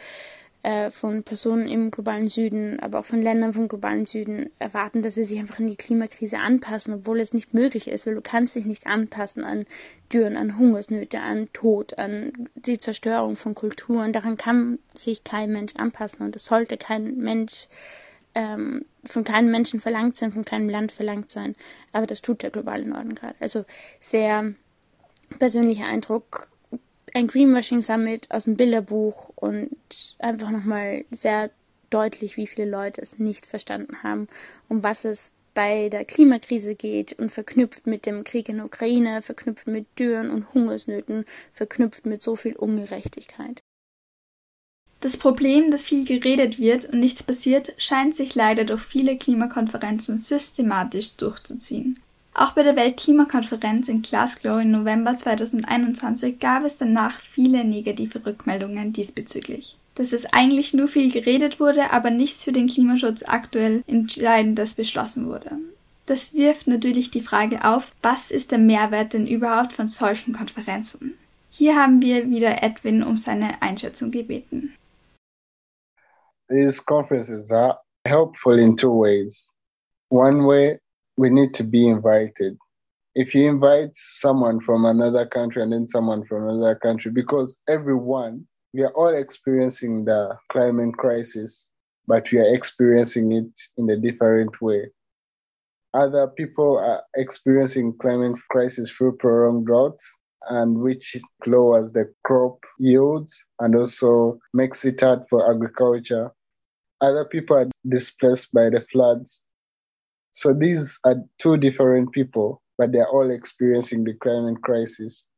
äh, 0.64 0.90
von 0.90 1.22
Personen 1.24 1.68
im 1.68 1.90
globalen 1.90 2.28
Süden, 2.28 2.80
aber 2.80 3.00
auch 3.00 3.04
von 3.04 3.20
Ländern 3.20 3.52
vom 3.52 3.68
globalen 3.68 4.06
Süden 4.06 4.48
erwarten, 4.58 5.02
dass 5.02 5.14
sie 5.14 5.24
sich 5.24 5.38
einfach 5.38 5.58
an 5.58 5.66
die 5.66 5.76
Klimakrise 5.76 6.38
anpassen, 6.38 6.94
obwohl 6.94 7.20
es 7.20 7.34
nicht 7.34 7.52
möglich 7.52 7.86
ist, 7.86 8.06
weil 8.06 8.14
du 8.14 8.22
kannst 8.22 8.56
dich 8.56 8.64
nicht 8.64 8.86
anpassen 8.86 9.44
an 9.44 9.66
Dürren, 10.10 10.38
an 10.38 10.58
Hungersnöte, 10.58 11.20
an 11.20 11.50
Tod, 11.52 11.98
an 11.98 12.48
die 12.54 12.78
Zerstörung 12.78 13.36
von 13.36 13.54
Kulturen. 13.54 14.14
Daran 14.14 14.38
kann 14.38 14.78
sich 14.94 15.22
kein 15.22 15.52
Mensch 15.52 15.74
anpassen 15.76 16.24
und 16.24 16.34
es 16.34 16.46
sollte 16.46 16.78
kein 16.78 17.18
Mensch 17.18 17.68
ähm, 18.34 18.86
von 19.04 19.22
keinem 19.22 19.50
Menschen 19.50 19.80
verlangt 19.80 20.16
sein, 20.16 20.32
von 20.32 20.46
keinem 20.46 20.70
Land 20.70 20.92
verlangt 20.92 21.30
sein. 21.30 21.56
Aber 21.92 22.06
das 22.06 22.22
tut 22.22 22.42
der 22.42 22.50
globale 22.50 22.86
Norden 22.86 23.14
gerade. 23.14 23.36
Also 23.38 23.66
sehr 24.00 24.54
persönlicher 25.38 25.84
Eindruck. 25.84 26.48
Ein 27.16 27.28
Greenwashing 27.28 27.80
Summit 27.80 28.28
aus 28.30 28.44
dem 28.44 28.56
Bilderbuch 28.56 29.30
und 29.36 29.70
einfach 30.18 30.50
nochmal 30.50 31.04
sehr 31.12 31.50
deutlich, 31.88 32.36
wie 32.36 32.48
viele 32.48 32.68
Leute 32.68 33.00
es 33.00 33.20
nicht 33.20 33.46
verstanden 33.46 34.02
haben, 34.02 34.28
um 34.68 34.82
was 34.82 35.04
es 35.04 35.30
bei 35.54 35.88
der 35.88 36.04
Klimakrise 36.04 36.74
geht 36.74 37.12
und 37.12 37.30
verknüpft 37.30 37.86
mit 37.86 38.04
dem 38.06 38.24
Krieg 38.24 38.48
in 38.48 38.56
der 38.56 38.66
Ukraine, 38.66 39.22
verknüpft 39.22 39.68
mit 39.68 39.86
Dürren 39.96 40.30
und 40.30 40.52
Hungersnöten, 40.52 41.24
verknüpft 41.52 42.04
mit 42.04 42.20
so 42.20 42.34
viel 42.34 42.56
Ungerechtigkeit. 42.56 43.62
Das 44.98 45.16
Problem, 45.16 45.70
dass 45.70 45.84
viel 45.84 46.04
geredet 46.04 46.58
wird 46.58 46.86
und 46.86 46.98
nichts 46.98 47.22
passiert, 47.22 47.74
scheint 47.78 48.16
sich 48.16 48.34
leider 48.34 48.64
durch 48.64 48.82
viele 48.82 49.16
Klimakonferenzen 49.16 50.18
systematisch 50.18 51.16
durchzuziehen. 51.16 52.00
Auch 52.34 52.52
bei 52.52 52.62
der 52.62 52.76
Weltklimakonferenz 52.76 53.88
in 53.88 54.02
Glasgow 54.02 54.60
im 54.60 54.72
November 54.72 55.16
2021 55.16 56.38
gab 56.40 56.64
es 56.64 56.78
danach 56.78 57.20
viele 57.20 57.64
negative 57.64 58.26
Rückmeldungen 58.26 58.92
diesbezüglich. 58.92 59.78
Dass 59.94 60.12
es 60.12 60.26
eigentlich 60.26 60.74
nur 60.74 60.88
viel 60.88 61.12
geredet 61.12 61.60
wurde, 61.60 61.92
aber 61.92 62.10
nichts 62.10 62.42
für 62.42 62.52
den 62.52 62.66
Klimaschutz 62.66 63.22
aktuell 63.22 63.84
Entscheidendes 63.86 64.74
beschlossen 64.74 65.28
wurde. 65.28 65.52
Das 66.06 66.34
wirft 66.34 66.66
natürlich 66.66 67.12
die 67.12 67.22
Frage 67.22 67.64
auf, 67.64 67.92
was 68.02 68.30
ist 68.30 68.50
der 68.50 68.58
Mehrwert 68.58 69.14
denn 69.14 69.26
überhaupt 69.26 69.72
von 69.72 69.86
solchen 69.86 70.34
Konferenzen? 70.34 71.14
Hier 71.50 71.76
haben 71.76 72.02
wir 72.02 72.28
wieder 72.28 72.62
Edwin 72.62 73.04
um 73.04 73.16
seine 73.16 73.62
Einschätzung 73.62 74.10
gebeten. 74.10 74.74
these 76.48 76.80
conferences 76.80 77.50
are 77.52 77.78
helpful 78.04 78.58
in 78.58 78.76
two 78.76 78.92
ways. 78.92 79.54
One 80.10 80.44
way, 80.46 80.78
we 81.16 81.30
need 81.30 81.54
to 81.54 81.64
be 81.64 81.88
invited. 81.88 82.56
If 83.14 83.34
you 83.34 83.48
invite 83.48 83.90
someone 83.94 84.60
from 84.60 84.84
another 84.84 85.24
country 85.26 85.62
and 85.62 85.72
then 85.72 85.86
someone 85.86 86.24
from 86.24 86.48
another 86.48 86.74
country, 86.74 87.12
because 87.12 87.62
everyone, 87.68 88.46
we 88.72 88.82
are 88.82 88.92
all 88.94 89.14
experiencing 89.14 90.04
the 90.04 90.36
climate 90.50 90.96
crisis, 90.96 91.70
but 92.08 92.30
we 92.32 92.38
are 92.38 92.54
experiencing 92.54 93.30
it 93.32 93.58
in 93.76 93.88
a 93.88 93.96
different 93.96 94.60
way. 94.60 94.90
Other 95.94 96.26
people 96.26 96.78
are 96.78 97.02
experiencing 97.14 97.96
climate 98.00 98.40
crisis 98.50 98.90
through 98.90 99.16
prolonged 99.18 99.66
droughts, 99.66 100.04
and 100.50 100.80
which 100.80 101.16
lowers 101.46 101.92
the 101.92 102.12
crop 102.24 102.58
yields 102.78 103.46
and 103.60 103.76
also 103.76 104.40
makes 104.52 104.84
it 104.84 105.00
hard 105.00 105.20
for 105.30 105.48
agriculture. 105.48 106.32
Other 107.00 107.24
people 107.24 107.56
are 107.58 107.70
displaced 107.88 108.52
by 108.52 108.70
the 108.70 108.84
floods. 108.90 109.43
So 110.34 110.52
these 110.52 110.98
are 111.04 111.14
two 111.38 111.56
different 111.56 112.10
people, 112.10 112.60
but 112.76 112.90
they're 112.90 113.08
all 113.08 113.30
experiencing 113.30 114.02
the 114.02 114.14
climate 114.14 114.60
crisis. 114.62 115.28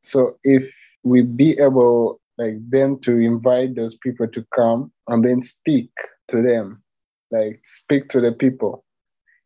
So 0.00 0.36
if 0.42 0.68
we 1.04 1.22
be 1.22 1.56
able 1.60 2.20
like 2.38 2.54
them 2.68 2.98
to 3.02 3.18
invite 3.18 3.76
those 3.76 3.94
people 3.94 4.26
to 4.26 4.44
come 4.52 4.90
and 5.06 5.24
then 5.24 5.40
speak 5.40 5.90
to 6.28 6.42
them, 6.42 6.82
like 7.30 7.60
speak 7.62 8.08
to 8.08 8.20
the 8.20 8.32
people, 8.32 8.84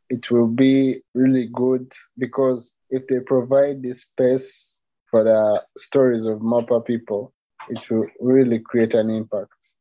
it 0.09 0.31
will 0.31 0.47
be 0.47 1.03
really 1.15 1.51
good 1.53 1.93
because 2.17 2.75
if 2.89 3.07
they 3.09 3.21
provide 3.21 3.83
this 3.83 4.01
space 4.01 4.81
for 5.11 5.25
the 5.25 5.63
stories 5.77 6.25
of 6.25 6.39
Mapa 6.39 6.81
people, 6.81 7.35
it 7.69 7.91
will 7.91 8.07
really 8.19 8.61
create 8.61 8.95
an 8.95 9.11
impact. 9.11 9.75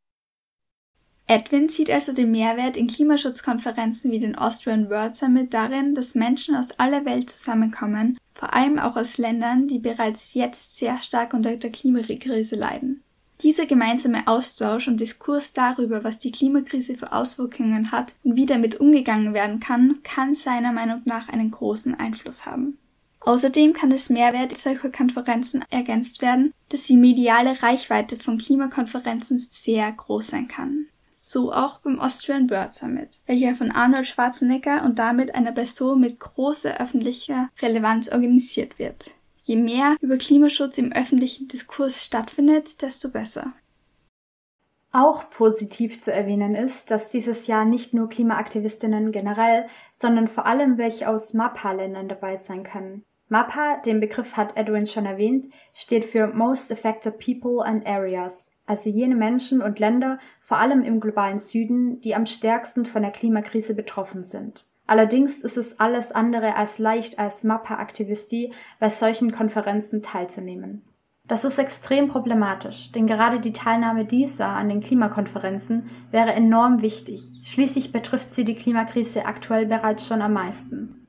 Edwin 1.28 1.70
sieht 1.70 1.90
also 1.90 2.14
den 2.14 2.30
Mehrwert 2.32 2.78
in 2.78 2.88
Klimaschutzkonferenzen 2.88 4.12
wie 4.12 4.20
den 4.20 4.36
Austrian 4.36 4.90
World 4.92 5.16
Summit 5.16 5.54
darin, 5.54 5.96
dass 5.96 6.14
Menschen 6.14 6.56
aus 6.56 6.80
aller 6.80 7.04
Welt 7.06 7.32
zusammenkommen, 7.32 8.20
vor 8.34 8.54
allem 8.54 8.78
auch 8.78 8.96
aus 8.96 9.18
Ländern, 9.18 9.68
die 9.68 9.80
bereits 9.80 10.36
jetzt 10.36 10.76
sehr 10.76 11.02
stark 11.02 11.34
unter 11.34 11.58
der 11.58 11.72
Klimakrise 11.72 12.56
leiden. 12.56 13.02
Dieser 13.42 13.66
gemeinsame 13.66 14.28
Austausch 14.28 14.88
und 14.88 15.02
Diskurs 15.02 15.52
darüber, 15.54 16.04
was 16.04 16.20
die 16.20 16.32
Klimakrise 16.32 16.96
für 16.96 17.12
Auswirkungen 17.12 17.92
hat 17.92 18.14
und 18.24 18.36
wie 18.36 18.46
damit 18.46 18.80
umgegangen 18.80 19.34
werden 19.34 19.60
kann, 19.60 20.00
kann 20.04 20.36
seiner 20.36 20.72
Meinung 20.72 21.02
nach 21.06 21.28
einen 21.28 21.52
großen 21.52 21.96
Einfluss 21.96 22.46
haben. 22.46 22.78
Außerdem 23.22 23.74
kann 23.74 23.90
das 23.90 24.10
Mehrwert 24.10 24.56
solcher 24.56 24.92
Konferenzen 24.92 25.64
ergänzt 25.72 26.22
werden, 26.22 26.54
dass 26.70 26.84
die 26.84 26.96
mediale 26.96 27.62
Reichweite 27.64 28.18
von 28.18 28.38
Klimakonferenzen 28.38 29.40
sehr 29.40 29.92
groß 29.92 30.28
sein 30.28 30.48
kann. 30.48 30.86
So 31.28 31.52
auch 31.52 31.80
beim 31.80 32.00
Austrian 32.00 32.46
Bird 32.46 32.76
Summit, 32.76 33.20
welcher 33.26 33.56
von 33.56 33.72
Arnold 33.72 34.06
Schwarzenegger 34.06 34.84
und 34.84 35.00
damit 35.00 35.34
einer 35.34 35.52
Person 35.52 36.00
mit 36.00 36.20
großer 36.20 36.80
öffentlicher 36.80 37.50
Relevanz 37.64 38.10
organisiert 38.10 38.78
wird. 38.78 39.10
Je 39.42 39.56
mehr 39.56 39.96
über 40.02 40.18
Klimaschutz 40.18 40.78
im 40.78 40.94
öffentlichen 40.94 41.48
Diskurs 41.48 42.06
stattfindet, 42.06 42.84
desto 42.84 43.10
besser. 43.10 43.54
Auch 44.92 45.32
positiv 45.32 46.00
zu 46.00 46.14
erwähnen 46.14 46.54
ist, 46.54 46.92
dass 46.92 47.10
dieses 47.10 47.48
Jahr 47.48 47.66
nicht 47.66 47.96
nur 47.96 48.08
Klimaaktivistinnen 48.08 49.12
generell, 49.12 49.66
sondern 50.00 50.28
vor 50.28 50.46
allem 50.46 50.78
welche 50.78 51.10
aus 51.10 51.34
MAPA-Ländern 51.34 52.08
dabei 52.08 52.38
sein 52.38 52.62
können. 52.62 53.04
MAPA, 53.30 53.78
den 53.78 54.00
Begriff 54.00 54.38
hat 54.38 54.56
Edwin 54.58 54.86
schon 54.86 55.08
erwähnt, 55.08 55.48
steht 55.74 56.06
für 56.06 56.28
Most 56.28 56.72
Affected 56.72 57.18
People 57.18 57.66
and 57.66 57.88
Areas, 57.88 58.55
also 58.66 58.90
jene 58.90 59.16
Menschen 59.16 59.62
und 59.62 59.80
Länder, 59.80 60.20
vor 60.40 60.58
allem 60.58 60.84
im 60.84 61.00
globalen 61.00 61.40
Süden, 61.40 62.02
die 62.02 62.16
am 62.16 62.26
stärksten 62.26 62.86
von 62.86 63.02
der 63.02 63.12
Klimakrise 63.12 63.76
betroffen 63.76 64.24
sind. 64.24 64.66
Allerdings 64.88 65.40
ist 65.40 65.58
es 65.58 65.80
alles 65.80 66.12
andere 66.12 66.56
als 66.56 66.78
leicht 66.78 67.18
als 67.18 67.44
MAPA-Aktivisti 67.44 68.54
bei 68.80 68.90
solchen 68.90 69.32
Konferenzen 69.32 70.02
teilzunehmen. 70.02 70.84
Das 71.28 71.44
ist 71.44 71.58
extrem 71.58 72.08
problematisch, 72.08 72.92
denn 72.92 73.08
gerade 73.08 73.40
die 73.40 73.54
Teilnahme 73.54 74.06
dieser 74.06 74.50
an 74.50 74.70
den 74.70 74.82
Klimakonferenzen 74.82 75.90
wäre 76.12 76.34
enorm 76.34 76.84
wichtig. 76.84 77.42
Schließlich 77.44 77.92
betrifft 77.92 78.32
sie 78.32 78.46
die 78.46 78.56
Klimakrise 78.56 79.26
aktuell 79.26 79.66
bereits 79.66 80.08
schon 80.08 80.22
am 80.22 80.34
meisten. 80.34 81.05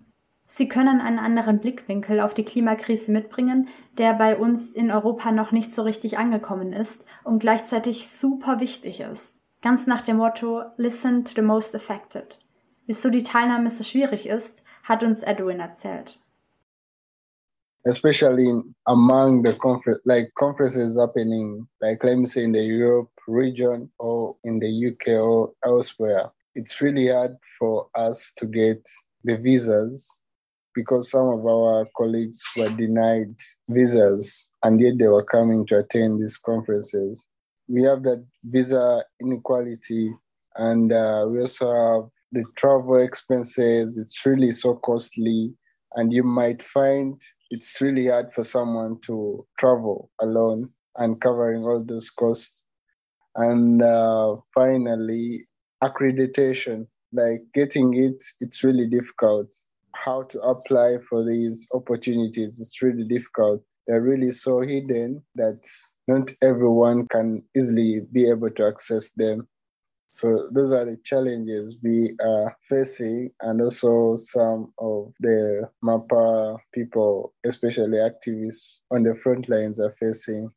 Sie 0.49 0.69
können 0.69 1.01
einen 1.01 1.19
anderen 1.19 1.59
Blickwinkel 1.59 2.21
auf 2.21 2.33
die 2.33 2.45
Klimakrise 2.45 3.11
mitbringen, 3.11 3.69
der 3.99 4.15
bei 4.15 4.37
uns 4.37 4.73
in 4.73 4.93
Europa 4.93 5.33
noch 5.33 5.51
nicht 5.51 5.75
so 5.75 5.83
richtig 5.83 6.19
angekommen 6.19 6.73
ist 6.73 7.05
und 7.25 7.41
gleichzeitig 7.41 8.09
super 8.09 8.61
wichtig 8.61 9.01
ist. 9.01 9.41
Ganz 9.61 9.89
nach 9.89 10.03
dem 10.03 10.19
Motto 10.19 10.63
Listen 10.77 11.25
to 11.25 11.33
the 11.35 11.43
most 11.43 11.75
affected. 11.75 12.39
Wieso 12.87 13.11
die 13.11 13.25
Teilnahme 13.25 13.69
so 13.71 13.83
schwierig 13.83 14.29
ist, 14.29 14.63
hat 14.85 15.03
uns 15.03 15.25
Edwin 15.25 15.59
erzählt. 15.59 16.17
Especially 17.83 18.53
among 18.85 19.45
the 19.45 19.53
conference, 19.53 20.01
like 20.05 20.33
conferences 20.35 20.97
happening, 20.97 21.67
like 21.81 22.05
let 22.05 22.17
me 22.19 22.27
say 22.27 22.45
in 22.45 22.53
the 22.53 22.61
Europe 22.61 23.11
region 23.27 23.91
or 23.99 24.37
in 24.45 24.61
the 24.61 24.69
UK 24.69 25.21
or 25.21 25.53
elsewhere, 25.65 26.31
it's 26.55 26.81
really 26.81 27.09
hard 27.09 27.37
for 27.59 27.89
us 27.95 28.33
to 28.35 28.47
get 28.47 28.89
the 29.25 29.37
visas 29.37 30.23
because 30.77 31.11
some 31.11 31.27
of 31.27 31.45
our 31.45 31.89
colleagues 31.97 32.41
were 32.57 32.69
denied 32.69 33.35
visas 33.69 34.49
and 34.63 34.81
yet 34.81 34.99
they 34.99 35.09
were 35.09 35.25
coming 35.25 35.67
to 35.67 35.79
attend 35.79 36.23
these 36.23 36.37
conferences. 36.37 37.27
We 37.67 37.83
have 37.85 38.05
that 38.05 38.25
visa 38.45 39.03
inequality 39.21 40.13
and 40.57 40.93
uh, 40.93 41.27
we 41.29 41.41
also 41.41 41.73
have 41.73 42.11
the 42.33 42.45
travel 42.57 42.97
expenses. 42.97 43.97
It's 43.97 44.25
really 44.25 44.53
so 44.53 44.77
costly 44.77 45.55
and 45.97 46.13
you 46.13 46.23
might 46.23 46.63
find 46.63 47.21
it's 47.51 47.81
really 47.81 48.09
hard 48.09 48.33
for 48.35 48.45
someone 48.45 49.01
to 49.07 49.47
travel 49.59 50.11
alone 50.21 50.71
and 50.97 51.21
covering 51.21 51.65
all 51.65 51.83
those 51.85 52.11
costs. 52.11 52.65
And 53.37 53.83
uh, 53.83 54.37
finally, 54.55 55.47
accreditation, 55.83 56.87
like 57.13 57.43
getting 57.55 57.95
it, 57.95 58.23
it's 58.41 58.65
really 58.65 58.87
difficult. 58.89 59.55
How 60.05 60.23
to 60.23 60.41
apply 60.41 60.99
for 61.09 61.25
these 61.25 61.67
opportunities, 61.73 62.61
it's 62.61 62.83
really 62.83 63.05
difficult. 63.05 63.63
They're 63.87 64.03
really 64.03 64.33
so 64.33 64.61
hidden 64.61 65.23
that 65.35 65.67
not 66.07 66.31
everyone 66.43 67.07
can 67.09 67.43
easily 67.57 68.01
be 68.13 68.29
able 68.29 68.51
to 68.51 68.67
access 68.67 69.11
them. 69.13 69.49
So 70.11 70.49
those 70.53 70.73
are 70.73 70.85
the 70.85 70.99
challenges 71.05 71.77
we 71.83 72.15
are 72.25 72.57
facing, 72.69 73.33
and 73.41 73.61
also 73.61 74.17
some 74.17 74.73
of 74.79 75.13
the 75.21 75.69
MAPA 75.85 76.59
people, 76.73 77.35
especially 77.45 77.99
activists 77.99 78.83
on 78.91 79.03
the 79.03 79.15
front 79.17 79.49
lines, 79.49 79.81
are 79.81 79.95
facing. 79.99 80.51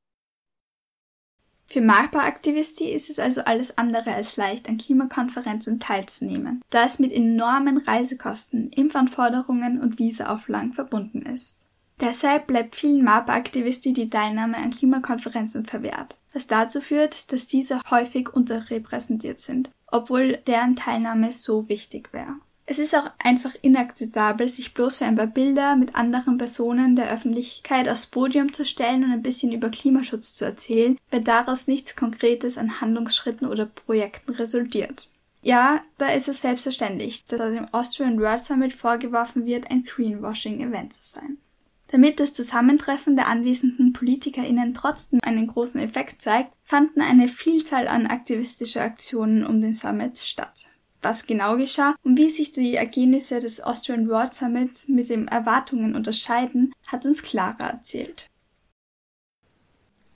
Für 1.72 1.82
MAPA-Aktivisti 1.82 2.90
ist 2.92 3.12
es 3.12 3.20
also 3.20 3.42
alles 3.42 3.78
andere 3.78 4.16
als 4.16 4.38
leicht, 4.38 4.68
an 4.68 4.80
Klimakonferenzen 4.80 5.80
teilzunehmen, 5.80 6.64
da 6.72 6.86
es 6.86 6.98
mit 6.98 7.14
enormen 7.14 7.78
Reisekosten, 7.78 8.72
Impfanforderungen 8.72 9.80
und 9.80 10.00
Visaauflagen 10.00 10.74
verbunden 10.74 11.22
ist. 11.22 11.68
Deshalb 12.02 12.48
bleibt 12.48 12.76
vielen 12.76 13.04
MAPA-Aktivisten 13.04 13.94
die 13.94 14.10
Teilnahme 14.10 14.58
an 14.58 14.72
Klimakonferenzen 14.72 15.68
verwehrt, 15.68 16.18
was 16.34 16.48
dazu 16.48 16.82
führt, 16.82 17.32
dass 17.32 17.46
diese 17.46 17.82
häufig 17.92 18.34
unterrepräsentiert 18.34 19.40
sind, 19.40 19.70
obwohl 19.86 20.38
deren 20.48 20.76
Teilnahme 20.76 21.34
so 21.34 21.70
wichtig 21.70 22.14
wäre. 22.14 22.36
Es 22.72 22.78
ist 22.78 22.96
auch 22.96 23.10
einfach 23.18 23.56
inakzeptabel, 23.64 24.48
sich 24.48 24.76
bloß 24.76 24.98
für 24.98 25.06
ein 25.06 25.16
paar 25.16 25.26
Bilder 25.26 25.76
mit 25.76 25.96
anderen 25.96 26.38
Personen 26.38 26.96
der 26.96 27.12
Öffentlichkeit 27.12 27.90
aufs 27.90 28.06
Podium 28.06 28.54
zu 28.54 28.64
stellen 28.64 29.04
und 29.04 29.12
ein 29.12 29.24
bisschen 29.24 29.52
über 29.52 29.70
Klimaschutz 29.72 30.36
zu 30.36 30.46
erzählen, 30.46 30.96
weil 31.10 31.22
daraus 31.22 31.68
nichts 31.68 31.96
Konkretes 31.96 32.60
an 32.60 32.80
Handlungsschritten 32.80 33.48
oder 33.48 33.66
Projekten 33.66 34.34
resultiert. 34.34 35.10
Ja, 35.42 35.82
da 35.98 36.10
ist 36.10 36.28
es 36.28 36.42
selbstverständlich, 36.42 37.26
dass 37.26 37.40
dem 37.40 37.74
Austrian 37.74 38.20
World 38.20 38.44
Summit 38.44 38.74
vorgeworfen 38.74 39.48
wird, 39.48 39.72
ein 39.72 39.84
Greenwashing-Event 39.86 40.94
zu 40.94 41.04
sein. 41.04 41.40
Damit 41.88 42.20
das 42.20 42.34
Zusammentreffen 42.34 43.16
der 43.16 43.30
anwesenden 43.30 43.94
PolitikerInnen 43.94 44.76
trotzdem 44.76 45.22
einen 45.24 45.48
großen 45.48 45.82
Effekt 45.82 46.22
zeigt, 46.22 46.54
fanden 46.62 47.02
eine 47.02 47.30
Vielzahl 47.30 47.88
an 47.88 48.06
aktivistischer 48.06 48.84
Aktionen 48.84 49.44
um 49.44 49.60
den 49.60 49.74
Summit 49.74 50.20
statt. 50.20 50.69
Was 51.02 51.28
genau 51.28 51.58
geschah 51.58 51.96
und 52.04 52.18
wie 52.18 52.30
sich 52.30 52.52
die 52.52 52.76
Ergebnisse 52.76 53.40
des 53.40 53.62
Austrian 53.62 54.10
World 54.10 54.34
Summits 54.34 54.88
mit 54.88 55.10
den 55.10 55.28
Erwartungen 55.28 55.96
unterscheiden, 55.96 56.74
hat 56.88 57.06
uns 57.06 57.24
Clara 57.24 57.70
erzählt. 57.70 58.28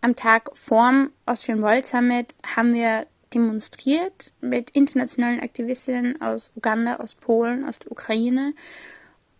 Am 0.01 0.15
Tag 0.15 0.49
vorm 0.53 1.11
Austrian 1.25 1.61
World 1.61 1.87
Summit 1.87 2.35
haben 2.55 2.73
wir 2.73 3.07
demonstriert 3.33 4.33
mit 4.41 4.71
internationalen 4.71 5.39
Aktivistinnen 5.39 6.21
aus 6.21 6.51
Uganda, 6.55 6.97
aus 6.97 7.15
Polen, 7.15 7.63
aus 7.63 7.79
der 7.79 7.91
Ukraine 7.91 8.53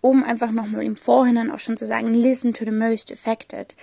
um 0.03 0.21
einfach 0.21 0.51
nochmal 0.51 0.83
im 0.83 0.97
Vorhinein 0.97 1.49
auch 1.49 1.61
schon 1.61 1.77
zu 1.77 1.85
sagen, 1.85 2.13
listen 2.13 2.53
to 2.53 2.65
the 2.65 2.71
most 2.71 3.09
affected. 3.09 3.73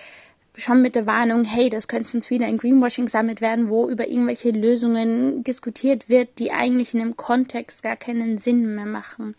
Schon 0.61 0.83
mit 0.83 0.95
der 0.95 1.07
Warnung, 1.07 1.45
hey, 1.45 1.71
das 1.71 1.88
könnte 1.88 2.14
uns 2.14 2.29
wieder 2.29 2.45
ein 2.45 2.59
Greenwashing 2.59 3.09
Summit 3.09 3.40
werden, 3.40 3.71
wo 3.71 3.88
über 3.88 4.07
irgendwelche 4.07 4.50
Lösungen 4.50 5.43
diskutiert 5.43 6.11
wird, 6.11 6.38
die 6.38 6.52
eigentlich 6.52 6.93
in 6.93 7.00
dem 7.00 7.17
Kontext 7.17 7.83
gar 7.83 7.97
keinen 7.97 8.37
Sinn 8.37 8.75
mehr 8.75 8.85
machen. 8.85 9.35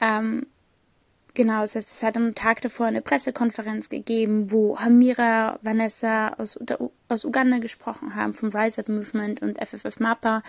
Ähm, 0.00 0.46
genau, 1.34 1.62
das 1.62 1.74
heißt, 1.74 1.88
es 1.88 2.02
hat 2.04 2.16
am 2.16 2.36
Tag 2.36 2.60
davor 2.60 2.86
eine 2.86 3.02
Pressekonferenz 3.02 3.88
gegeben, 3.88 4.52
wo 4.52 4.78
Hamira, 4.78 5.58
Vanessa 5.62 6.28
aus, 6.34 6.60
aus 7.08 7.24
Uganda 7.24 7.58
gesprochen 7.58 8.14
haben, 8.14 8.32
vom 8.32 8.50
Rise 8.50 8.82
Up 8.82 8.88
Movement 8.88 9.42
und 9.42 9.58
FFF 9.58 9.98
MAPA 9.98 10.44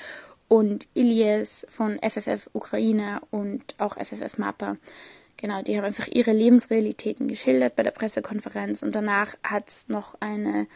und 0.47 0.87
Ilias 0.93 1.65
von 1.69 1.97
FFF 1.99 2.51
Ukraine 2.53 3.19
und 3.31 3.73
auch 3.79 3.95
FFF 3.97 4.37
MAPA. 4.37 4.77
Genau, 5.37 5.61
die 5.61 5.77
haben 5.77 5.85
einfach 5.85 6.07
ihre 6.07 6.33
Lebensrealitäten 6.33 7.27
geschildert 7.27 7.75
bei 7.75 7.83
der 7.83 7.91
Pressekonferenz 7.91 8.81
und 8.81 8.95
danach 8.95 9.35
hat 9.43 9.69
es 9.69 9.87
noch 9.87 10.15
eine 10.19 10.67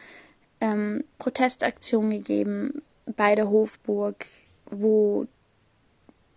ähm, 0.60 1.02
Protestaktion 1.18 2.10
gegeben 2.10 2.82
bei 3.16 3.34
der 3.34 3.50
Hofburg, 3.50 4.24
wo 4.66 5.26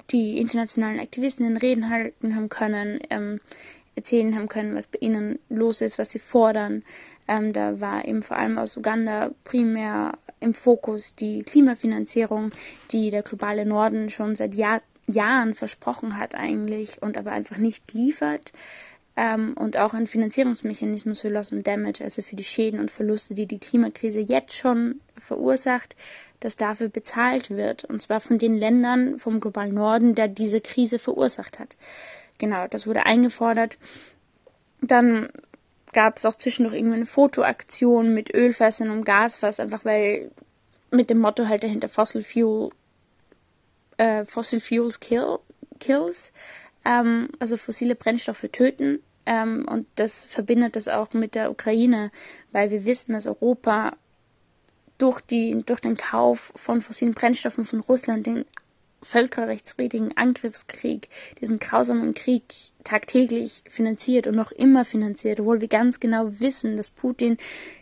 die 0.10 0.40
internationalen 0.40 1.00
Aktivistinnen 1.00 1.58
Reden 1.58 1.90
halten 1.90 2.36
haben 2.36 2.50
können, 2.50 3.00
ähm, 3.12 3.40
erzählen 3.96 4.36
haben 4.36 4.50
können, 4.50 4.76
was 4.76 4.88
bei 4.88 4.98
ihnen 5.02 5.40
los 5.50 5.82
ist, 5.82 6.00
was 6.00 6.12
sie 6.12 6.20
fordern. 6.20 6.84
Ähm, 7.28 7.54
da 7.54 7.80
war 7.80 8.06
eben 8.06 8.24
vor 8.24 8.38
allem 8.38 8.58
aus 8.58 8.76
Uganda 8.76 9.32
primär 9.44 10.18
im 10.40 10.54
Fokus 10.54 11.16
die 11.16 11.44
Klimafinanzierung, 11.44 12.52
die 12.92 13.10
der 13.10 13.24
globale 13.24 13.66
Norden 13.66 14.10
schon 14.10 14.36
seit 14.36 14.56
Jahr, 14.56 14.82
Jahren 15.08 15.54
versprochen 15.54 16.18
hat 16.18 16.36
eigentlich 16.36 17.02
und 17.02 17.18
aber 17.18 17.32
einfach 17.32 17.58
nicht 17.58 17.94
liefert. 17.94 18.52
Ähm, 19.18 19.56
und 19.58 19.78
auch 19.78 19.94
ein 19.94 20.08
Finanzierungsmechanismus 20.08 21.22
für 21.22 21.30
Loss 21.30 21.54
and 21.54 21.66
Damage, 21.66 22.04
also 22.04 22.22
für 22.22 22.36
die 22.36 22.44
Schäden 22.44 22.80
und 22.80 22.92
Verluste, 22.92 23.34
die 23.34 23.46
die 23.46 23.60
Klimakrise 23.60 24.20
jetzt 24.20 24.56
schon 24.56 25.00
verursacht, 25.18 25.96
dass 26.42 26.58
dafür 26.58 26.90
bezahlt 26.90 27.50
wird. 27.50 27.86
Und 27.86 28.02
zwar 28.02 28.20
von 28.20 28.38
den 28.38 28.56
Ländern 28.56 29.20
vom 29.20 29.40
globalen 29.40 29.74
Norden, 29.74 30.16
der 30.16 30.28
diese 30.28 30.60
Krise 30.60 31.00
verursacht 31.00 31.60
hat. 31.60 31.78
Genau, 32.38 32.68
das 32.68 32.88
wurde 32.88 33.06
eingefordert. 33.06 33.78
Dann 34.82 35.30
gab 35.94 36.18
es 36.18 36.26
auch 36.26 36.36
zwischendurch 36.36 36.76
irgendwie 36.76 36.98
eine 36.98 37.06
Fotoaktion 37.06 38.14
mit 38.14 38.34
Ölfässern 38.34 38.90
und 38.90 39.06
Gasfass, 39.06 39.62
einfach 39.62 39.86
weil 39.86 40.30
mit 40.92 41.10
dem 41.10 41.20
Motto 41.20 41.48
halt 41.48 41.64
dahinter 41.64 41.88
Fossil 41.88 42.22
Fuel 42.22 42.72
äh, 43.98 44.26
Fossil 44.26 44.60
Fuels 44.60 45.00
kill, 45.00 45.40
Kills, 45.80 46.32
ähm, 46.84 47.30
also 47.40 47.58
fossile 47.58 47.96
Brennstoffe 47.96 48.48
töten. 48.52 49.00
Ähm, 49.26 49.66
und 49.68 49.88
das 49.96 50.24
verbindet 50.24 50.76
das 50.76 50.88
auch 50.88 51.14
mit 51.14 51.36
der 51.36 51.50
Ukraine, 51.50 52.12
weil 52.52 52.70
wir 52.70 52.86
wissen, 52.86 53.14
dass 53.14 53.26
Europa 53.26 53.94
durch, 54.98 55.22
die, 55.22 55.64
durch 55.66 55.80
den 55.80 55.98
Kauf 55.98 56.52
von 56.56 56.82
fossilen 56.82 57.14
Brennstoffen 57.14 57.66
von 57.66 57.80
Russland 57.82 58.28
den 58.28 58.46
völkerrechtswidrigen 59.06 60.18
Angriffskrieg, 60.18 61.10
diesen 61.40 61.60
grausamen 61.60 62.16
Krieg 62.16 62.44
tagtäglich 62.84 63.64
finanziert 63.70 64.26
und 64.26 64.36
noch 64.36 64.52
immer 64.52 64.84
finanziert, 64.84 65.40
obwohl 65.40 65.62
wir 65.62 65.68
ganz 65.68 66.00
genau 66.00 66.40
wissen, 66.40 66.76
dass 66.76 66.90
Putin 66.90 67.38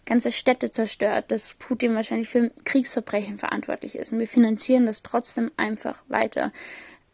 ganze 0.05 0.33
Städte 0.33 0.69
zerstört, 0.69 1.31
dass 1.31 1.53
Putin 1.53 1.95
wahrscheinlich 1.95 2.27
für 2.27 2.51
Kriegsverbrechen 2.65 3.37
verantwortlich 3.37 3.95
ist. 3.95 4.11
Und 4.11 4.19
wir 4.19 4.27
finanzieren 4.27 4.85
das 4.85 5.01
trotzdem 5.01 5.49
einfach 5.55 6.03
weiter 6.09 6.51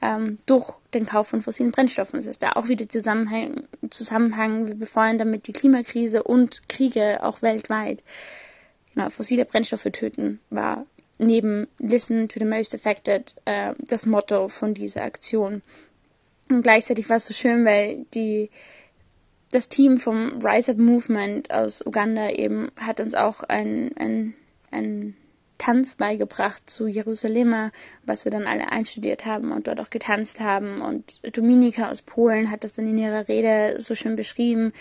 ähm, 0.02 0.40
durch 0.48 0.74
den 0.96 1.06
Kauf 1.06 1.28
von 1.28 1.44
fossilen 1.44 1.72
Brennstoffen. 1.72 2.18
Das 2.18 2.26
ist 2.26 2.42
da 2.42 2.54
auch 2.54 2.68
wieder 2.68 2.90
Zusammenhang, 2.90 3.68
Zusammenhang. 3.92 4.68
Wir 4.68 4.76
befeuern 4.76 5.20
damit 5.20 5.48
die 5.48 5.54
Klimakrise 5.54 6.24
und 6.24 6.68
Kriege 6.68 7.20
auch 7.22 7.44
weltweit. 7.44 8.02
Genau, 8.96 9.12
fossile 9.12 9.46
Brennstoffe 9.46 9.88
töten 9.92 10.40
war 10.50 10.88
neben 11.20 11.68
Listen 11.78 12.28
to 12.28 12.40
the 12.40 12.46
Most 12.46 12.74
Affected 12.74 13.36
äh, 13.46 13.74
das 13.80 14.06
Motto 14.06 14.48
von 14.48 14.74
dieser 14.74 15.04
Aktion. 15.04 15.62
Und 16.50 16.64
gleichzeitig 16.64 17.10
war 17.10 17.18
es 17.18 17.28
so 17.28 17.34
schön, 17.34 17.66
weil 17.66 18.06
die 18.14 18.50
das 19.52 19.70
Team 19.70 19.98
vom 19.98 20.46
Rise 20.46 20.72
Up 20.72 20.78
Movement 20.78 21.52
aus 21.52 21.86
Uganda 21.86 22.30
eben 22.30 22.72
hat 22.76 23.00
uns 23.00 23.16
auch 23.16 23.44
ein, 23.44 23.96
ein, 23.98 24.34
ein 24.72 25.16
Tanz 25.58 25.96
beigebracht 25.96 26.70
zu 26.70 26.88
Jerusalem, 26.88 27.72
was 28.06 28.26
wir 28.26 28.32
dann 28.32 28.46
alle 28.46 28.72
einstudiert 28.72 29.26
haben 29.26 29.52
und 29.52 29.68
dort 29.68 29.80
auch 29.80 29.90
getanzt 29.90 30.40
haben. 30.40 30.82
Und 30.82 31.22
Dominika 31.36 31.90
aus 31.90 32.02
Polen 32.02 32.50
hat 32.50 32.64
das 32.64 32.74
dann 32.74 32.88
in 32.88 32.98
ihrer 32.98 33.28
Rede 33.28 33.76
so 33.80 33.94
schön 33.96 34.16
beschrieben, 34.16 34.72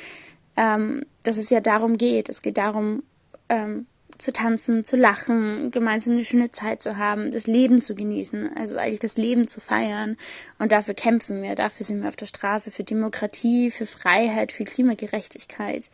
ähm, 0.56 1.04
dass 1.24 1.36
es 1.36 1.50
ja 1.50 1.60
darum 1.60 1.96
geht. 1.96 2.28
Es 2.28 2.42
geht 2.42 2.58
darum, 2.58 3.02
ähm, 3.48 3.86
zu 4.18 4.32
tanzen, 4.32 4.84
zu 4.84 4.96
lachen, 4.96 5.70
gemeinsam 5.70 6.14
eine 6.14 6.24
schöne 6.24 6.50
Zeit 6.50 6.82
zu 6.82 6.96
haben, 6.96 7.30
das 7.30 7.46
Leben 7.46 7.80
zu 7.80 7.94
genießen, 7.94 8.56
also 8.56 8.76
eigentlich 8.76 8.98
das 8.98 9.16
Leben 9.16 9.48
zu 9.48 9.60
feiern. 9.60 10.16
Und 10.58 10.72
dafür 10.72 10.94
kämpfen 10.94 11.42
wir, 11.42 11.54
dafür 11.54 11.86
sind 11.86 12.02
wir 12.02 12.08
auf 12.08 12.16
der 12.16 12.26
Straße, 12.26 12.70
für 12.70 12.84
Demokratie, 12.84 13.70
für 13.70 13.86
Freiheit, 13.86 14.52
für 14.52 14.64
Klimagerechtigkeit. 14.64 15.90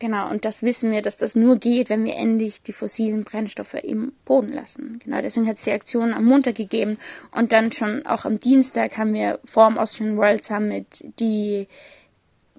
Genau, 0.00 0.30
und 0.30 0.46
das 0.46 0.62
wissen 0.62 0.90
wir, 0.92 1.02
dass 1.02 1.18
das 1.18 1.34
nur 1.34 1.58
geht, 1.58 1.90
wenn 1.90 2.06
wir 2.06 2.16
endlich 2.16 2.62
die 2.62 2.72
fossilen 2.72 3.22
Brennstoffe 3.22 3.74
im 3.74 4.12
Boden 4.24 4.48
lassen. 4.48 4.98
Genau, 5.04 5.20
deswegen 5.20 5.46
hat 5.46 5.58
es 5.58 5.64
die 5.64 5.72
Aktion 5.72 6.14
am 6.14 6.24
Montag 6.24 6.54
gegeben 6.54 6.96
und 7.32 7.52
dann 7.52 7.70
schon 7.70 8.06
auch 8.06 8.24
am 8.24 8.40
Dienstag 8.40 8.96
haben 8.96 9.12
wir 9.12 9.40
vor 9.44 9.68
dem 9.68 9.76
Austrian 9.76 10.16
World 10.16 10.42
Summit 10.42 11.04
die 11.20 11.68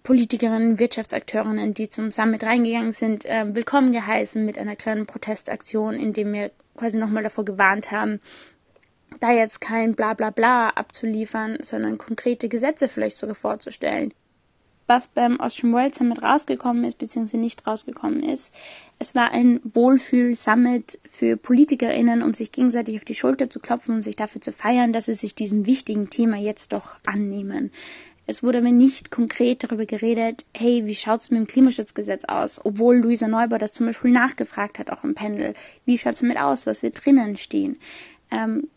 Politikerinnen, 0.03 0.79
Wirtschaftsakteurinnen, 0.79 1.75
die 1.75 1.87
zum 1.87 2.09
Summit 2.09 2.43
reingegangen 2.43 2.91
sind, 2.91 3.25
äh, 3.25 3.53
willkommen 3.53 3.91
geheißen 3.91 4.43
mit 4.43 4.57
einer 4.57 4.75
kleinen 4.75 5.05
Protestaktion, 5.05 5.93
in 5.93 6.13
dem 6.13 6.33
wir 6.33 6.51
quasi 6.75 6.97
nochmal 6.97 7.21
davor 7.21 7.45
gewarnt 7.45 7.91
haben, 7.91 8.19
da 9.19 9.31
jetzt 9.31 9.61
kein 9.61 9.93
Bla 9.93 10.15
bla 10.15 10.31
bla 10.31 10.69
abzuliefern, 10.69 11.59
sondern 11.61 11.99
konkrete 11.99 12.49
Gesetze 12.49 12.87
vielleicht 12.87 13.17
sogar 13.17 13.35
vorzustellen. 13.35 14.13
was 14.87 15.07
beim 15.07 15.39
Austrian 15.39 15.71
World 15.71 15.95
Summit 15.95 16.21
rausgekommen 16.21 16.83
ist, 16.83 16.97
beziehungsweise 16.97 17.37
nicht 17.37 17.65
rausgekommen 17.65 18.23
ist. 18.23 18.53
Es 18.99 19.15
war 19.15 19.31
ein 19.31 19.61
Wohlfühl-Summit 19.63 20.99
für 21.09 21.37
PolitikerInnen, 21.37 22.21
um 22.21 22.33
sich 22.33 22.51
gegenseitig 22.51 22.97
auf 22.97 23.05
die 23.05 23.15
Schulter 23.15 23.49
zu 23.49 23.61
klopfen 23.61 23.95
und 23.95 24.01
sich 24.01 24.17
dafür 24.17 24.41
zu 24.41 24.51
feiern, 24.51 24.91
dass 24.91 25.05
sie 25.05 25.13
sich 25.13 25.33
diesem 25.33 25.65
wichtigen 25.65 26.09
Thema 26.09 26.35
jetzt 26.35 26.73
doch 26.73 26.97
annehmen. 27.05 27.71
Es 28.27 28.43
wurde 28.43 28.59
aber 28.59 28.71
nicht 28.71 29.11
konkret 29.11 29.63
darüber 29.63 29.85
geredet, 29.85 30.45
hey, 30.55 30.85
wie 30.85 30.95
schaut's 30.95 31.31
mit 31.31 31.39
dem 31.39 31.47
Klimaschutzgesetz 31.47 32.23
aus? 32.25 32.61
Obwohl 32.63 32.97
Luisa 32.97 33.27
Neubauer 33.27 33.59
das 33.59 33.73
zum 33.73 33.87
Beispiel 33.87 34.11
nachgefragt 34.11 34.79
hat, 34.79 34.91
auch 34.91 35.03
im 35.03 35.15
Panel. 35.15 35.53
Wie 35.85 35.97
schaut's 35.97 36.21
mit 36.21 36.37
aus, 36.37 36.65
was 36.65 36.83
wir 36.83 36.91
drinnen 36.91 37.35
stehen? 37.35 37.77
Ähm, 38.29 38.67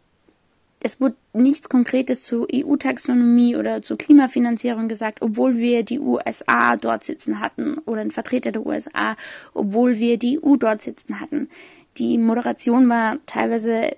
es 0.80 1.00
wurde 1.00 1.16
nichts 1.32 1.70
Konkretes 1.70 2.22
zur 2.22 2.46
EU-Taxonomie 2.52 3.56
oder 3.56 3.80
zur 3.80 3.96
Klimafinanzierung 3.96 4.86
gesagt, 4.86 5.22
obwohl 5.22 5.56
wir 5.56 5.82
die 5.82 5.98
USA 5.98 6.76
dort 6.76 7.04
sitzen 7.04 7.40
hatten 7.40 7.78
oder 7.86 8.02
ein 8.02 8.10
Vertreter 8.10 8.52
der 8.52 8.66
USA, 8.66 9.16
obwohl 9.54 9.98
wir 9.98 10.18
die 10.18 10.38
EU 10.42 10.56
dort 10.56 10.82
sitzen 10.82 11.20
hatten. 11.20 11.48
Die 11.96 12.18
Moderation 12.18 12.88
war 12.88 13.18
teilweise 13.24 13.96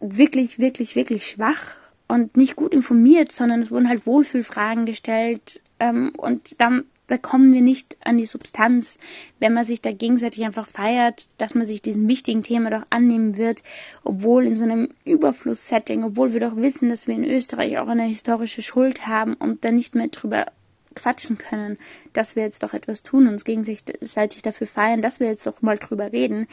wirklich, 0.00 0.58
wirklich, 0.58 0.96
wirklich 0.96 1.28
schwach 1.28 1.76
und 2.10 2.36
nicht 2.36 2.56
gut 2.56 2.74
informiert, 2.74 3.32
sondern 3.32 3.62
es 3.62 3.70
wurden 3.70 3.88
halt 3.88 4.06
Wohlfühlfragen 4.06 4.84
gestellt 4.84 5.60
ähm, 5.78 6.12
und 6.16 6.60
dann 6.60 6.84
da 7.06 7.18
kommen 7.18 7.52
wir 7.52 7.60
nicht 7.60 7.96
an 8.04 8.18
die 8.18 8.26
Substanz, 8.26 8.96
wenn 9.40 9.52
man 9.52 9.64
sich 9.64 9.82
da 9.82 9.90
gegenseitig 9.90 10.44
einfach 10.44 10.68
feiert, 10.68 11.28
dass 11.38 11.56
man 11.56 11.66
sich 11.66 11.82
diesem 11.82 12.06
wichtigen 12.06 12.44
Thema 12.44 12.70
doch 12.70 12.84
annehmen 12.90 13.36
wird, 13.36 13.64
obwohl 14.04 14.46
in 14.46 14.54
so 14.54 14.62
einem 14.62 14.90
Überflusssetting, 15.04 16.04
obwohl 16.04 16.32
wir 16.32 16.40
doch 16.40 16.54
wissen, 16.54 16.88
dass 16.88 17.08
wir 17.08 17.16
in 17.16 17.24
Österreich 17.24 17.78
auch 17.78 17.88
eine 17.88 18.04
historische 18.04 18.62
Schuld 18.62 19.08
haben 19.08 19.34
und 19.34 19.64
dann 19.64 19.74
nicht 19.74 19.96
mehr 19.96 20.06
drüber 20.06 20.46
quatschen 20.94 21.38
können, 21.38 21.78
dass 22.12 22.36
wir 22.36 22.42
jetzt 22.42 22.62
doch 22.62 22.74
etwas 22.74 23.02
tun, 23.02 23.28
uns 23.28 23.44
gegenseitig 23.44 24.42
dafür 24.42 24.66
feiern, 24.66 25.02
dass 25.02 25.20
wir 25.20 25.28
jetzt 25.28 25.46
doch 25.46 25.62
mal 25.62 25.78
drüber 25.78 26.12
reden, 26.12 26.46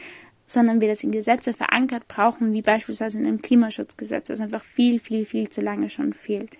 sondern 0.48 0.80
wir 0.80 0.88
das 0.88 1.04
in 1.04 1.12
Gesetze 1.12 1.52
verankert 1.52 2.08
brauchen, 2.08 2.52
wie 2.52 2.62
beispielsweise 2.62 3.18
in 3.18 3.26
einem 3.26 3.42
Klimaschutzgesetz, 3.42 4.26
das 4.26 4.40
einfach 4.40 4.64
viel, 4.64 4.98
viel, 4.98 5.24
viel 5.24 5.48
zu 5.48 5.60
lange 5.60 5.90
schon 5.90 6.12
fehlt. 6.12 6.58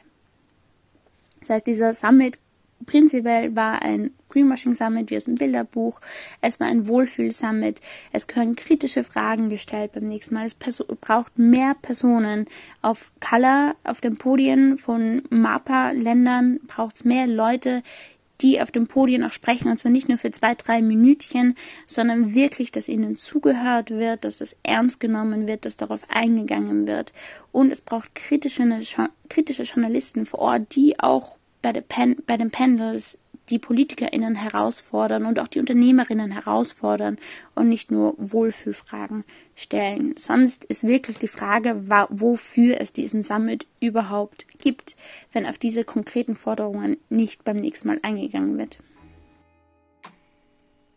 Das 1.41 1.51
heißt, 1.51 1.67
dieser 1.67 1.95
Summit 1.95 2.39
prinzipiell 2.87 3.57
war 3.57 3.83
ein 3.83 4.13
Greenwashing 4.29 4.75
Summit 4.75 5.11
wie 5.11 5.17
aus 5.17 5.25
dem 5.25 5.35
Bilderbuch. 5.35 6.01
Es 6.41 6.61
war 6.61 6.67
ein 6.67 6.87
Wohlfühl 6.87 7.33
Summit. 7.33 7.81
Es 8.13 8.27
können 8.27 8.57
kritische 8.57 9.05
Fragen 9.05 9.49
gestellt 9.49 9.93
beim 9.93 10.09
nächsten 10.09 10.35
Mal. 10.35 10.45
Es 10.45 10.55
braucht 10.55 11.39
mehr 11.39 11.75
Personen 11.81 12.47
auf 12.83 13.11
Color, 13.21 13.75
auf 13.85 14.01
den 14.01 14.19
Podien 14.19 14.79
von 14.79 15.23
MAPA-Ländern 15.31 16.61
braucht 16.67 16.97
es 16.97 17.05
mehr 17.05 17.27
Leute, 17.27 17.83
die 18.41 18.61
auf 18.61 18.71
dem 18.71 18.87
Podien 18.87 19.25
auch 19.25 19.33
sprechen, 19.33 19.71
und 19.71 19.79
zwar 19.79 19.91
nicht 19.91 20.09
nur 20.09 20.19
für 20.19 20.31
zwei, 20.31 20.55
drei 20.55 20.81
Minütchen, 20.81 21.57
sondern 21.87 22.35
wirklich, 22.35 22.73
dass 22.73 22.89
ihnen 22.89 23.17
zugehört 23.17 23.91
wird, 23.91 24.25
dass 24.25 24.39
das 24.39 24.57
ernst 24.63 25.01
genommen 25.01 25.47
wird, 25.47 25.65
dass 25.65 25.77
darauf 25.77 26.01
eingegangen 26.09 26.87
wird. 26.87 27.13
Und 27.53 27.71
es 27.71 27.81
braucht 27.81 28.15
kritische, 28.15 28.65
kritische 29.29 29.63
Journalisten 29.65 30.27
vor 30.27 30.41
Ort, 30.41 30.75
die 30.75 30.99
auch 31.01 31.37
bei, 31.63 31.73
Pen 31.73 32.17
bei 32.27 32.37
den 32.37 32.51
Panels 32.51 33.19
die 33.51 33.59
PolitikerInnen 33.59 34.35
herausfordern 34.35 35.27
und 35.27 35.39
auch 35.39 35.49
die 35.49 35.59
UnternehmerInnen 35.59 36.31
herausfordern 36.31 37.19
und 37.55 37.69
nicht 37.69 37.91
nur 37.91 38.15
Wohlfühlfragen 38.19 39.25
stellen. 39.55 40.15
Sonst 40.17 40.65
ist 40.65 40.85
wirklich 40.85 41.19
die 41.19 41.29
Frage, 41.29 41.85
wofür 42.11 42.81
es 42.81 42.93
diesen 42.93 43.25
Summit 43.25 43.67
überhaupt 43.81 44.47
gibt, 44.59 44.97
wenn 45.33 45.47
auf 45.47 45.59
diese 45.59 45.85
konkreten 45.85 46.37
Forderungen 46.37 46.97
nicht 47.09 47.45
beim 47.45 47.57
nächsten 47.57 47.89
Mal 47.89 47.99
eingegangen 48.03 48.59
wird. 48.59 48.79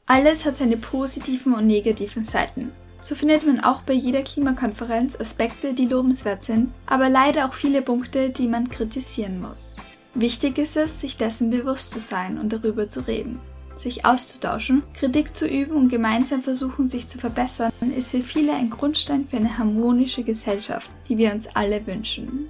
Alles 0.06 0.46
hat 0.46 0.58
seine 0.58 0.78
positiven 0.78 1.54
und 1.54 1.68
negativen 1.68 2.26
Seiten. 2.26 2.72
So 3.02 3.16
findet 3.16 3.48
man 3.48 3.60
auch 3.62 3.82
bei 3.82 3.94
jeder 3.94 4.22
Klimakonferenz 4.22 5.20
Aspekte, 5.20 5.74
die 5.74 5.88
lobenswert 5.88 6.44
sind, 6.44 6.72
aber 6.86 7.10
leider 7.10 7.48
auch 7.48 7.54
viele 7.54 7.82
Punkte, 7.82 8.30
die 8.30 8.48
man 8.48 8.70
kritisieren 8.70 9.42
muss. 9.42 9.76
Wichtig 10.14 10.58
ist 10.58 10.76
es, 10.76 11.00
sich 11.00 11.18
dessen 11.18 11.50
bewusst 11.50 11.92
zu 11.92 12.00
sein 12.00 12.38
und 12.38 12.52
darüber 12.52 12.90
zu 12.90 13.08
reden. 13.08 13.40
Sich 13.78 14.06
auszutauschen, 14.06 14.84
Kritik 14.94 15.36
zu 15.36 15.48
üben 15.48 15.76
und 15.76 15.90
gemeinsam 15.90 16.42
versuchen, 16.42 16.88
sich 16.88 17.08
zu 17.08 17.18
verbessern, 17.18 17.72
ist 17.96 18.12
für 18.12 18.20
viele 18.20 18.54
ein 18.54 18.70
Grundstein 18.70 19.28
für 19.28 19.38
eine 19.38 19.58
harmonische 19.58 20.24
Gesellschaft, 20.24 20.92
die 21.08 21.18
wir 21.18 21.32
uns 21.32 21.56
alle 21.56 21.88
wünschen. 21.88 22.50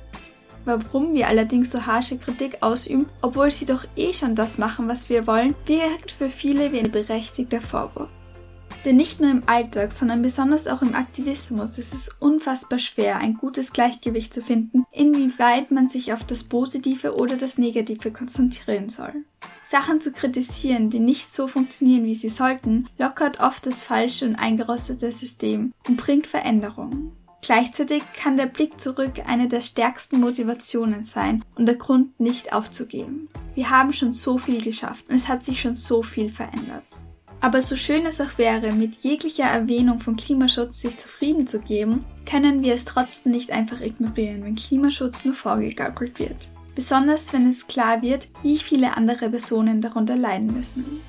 Warum 0.66 1.14
wir 1.14 1.28
allerdings 1.28 1.72
so 1.72 1.86
harsche 1.86 2.18
Kritik 2.18 2.58
ausüben, 2.62 3.08
obwohl 3.22 3.52
sie 3.52 3.66
doch 3.66 3.86
eh 3.96 4.12
schon 4.12 4.36
das 4.36 4.58
machen, 4.58 4.88
was 4.88 5.10
wir 5.10 5.26
wollen, 5.28 5.56
wirkt 5.66 6.12
für 6.12 6.30
viele 6.30 6.72
wie 6.72 6.80
ein 6.80 6.92
berechtigter 6.92 7.62
Vorwurf. 7.62 8.10
Denn 8.86 8.96
nicht 8.96 9.22
nur 9.22 9.30
im 9.30 9.44
Alltag, 9.46 9.92
sondern 9.92 10.24
besonders 10.24 10.68
auch 10.68 10.82
im 10.82 10.96
Aktivismus 10.96 11.78
ist 11.78 11.94
es 11.94 12.10
unfassbar 12.20 12.80
schwer, 12.80 13.18
ein 13.18 13.36
gutes 13.36 13.74
Gleichgewicht 13.74 14.34
zu 14.34 14.42
finden, 14.42 14.81
inwieweit 14.92 15.72
man 15.72 15.90
sich 15.90 16.14
auf 16.14 16.24
das 16.24 16.44
Positive 16.44 17.16
oder 17.16 17.38
das 17.38 17.58
Negative 17.58 18.12
konzentrieren 18.12 18.90
soll. 18.90 19.14
Sachen 19.64 20.02
zu 20.02 20.12
kritisieren, 20.12 20.90
die 20.90 21.00
nicht 21.00 21.32
so 21.32 21.48
funktionieren, 21.48 22.06
wie 22.06 22.16
sie 22.16 22.30
sollten, 22.30 22.88
lockert 22.98 23.40
oft 23.40 23.66
das 23.66 23.84
falsche 23.84 24.26
und 24.26 24.36
eingerostete 24.36 25.12
System 25.12 25.74
und 25.88 25.98
bringt 25.98 26.28
Veränderungen. 26.28 27.14
Gleichzeitig 27.42 28.04
kann 28.14 28.38
der 28.38 28.46
Blick 28.46 28.80
zurück 28.80 29.14
eine 29.26 29.48
der 29.48 29.62
stärksten 29.62 30.20
Motivationen 30.20 31.06
sein 31.06 31.44
und 31.56 31.66
der 31.66 31.76
Grund 31.76 32.20
nicht 32.20 32.54
aufzugeben. 32.54 33.30
Wir 33.56 33.72
haben 33.72 33.94
schon 33.94 34.14
so 34.14 34.38
viel 34.38 34.62
geschafft 34.62 35.10
und 35.10 35.16
es 35.16 35.28
hat 35.28 35.44
sich 35.44 35.60
schon 35.60 35.76
so 35.76 36.04
viel 36.04 36.32
verändert. 36.32 37.02
Aber 37.42 37.62
so 37.64 37.76
schön 37.76 38.06
es 38.06 38.22
auch 38.22 38.38
wäre, 38.38 38.72
mit 38.72 39.04
jeglicher 39.04 39.46
Erwähnung 39.46 40.00
von 40.00 40.16
Klimaschutz 40.16 40.80
sich 40.80 40.98
zufrieden 40.98 41.48
zu 41.48 41.60
geben, 41.60 42.06
können 42.30 42.62
wir 42.62 42.76
es 42.76 42.86
trotzdem 42.86 43.32
nicht 43.32 43.52
einfach 43.52 43.82
ignorieren, 43.82 44.44
wenn 44.44 44.56
Klimaschutz 44.56 45.26
nur 45.26 45.34
vorgegaukelt 45.34 46.20
wird. 46.20 46.50
Besonders 46.76 47.34
wenn 47.34 47.50
es 47.50 47.66
klar 47.66 48.04
wird, 48.04 48.28
wie 48.44 48.60
viele 48.60 48.96
andere 48.96 49.30
Personen 49.30 49.82
darunter 49.82 50.16
leiden 50.16 50.54
müssen. 50.56 51.02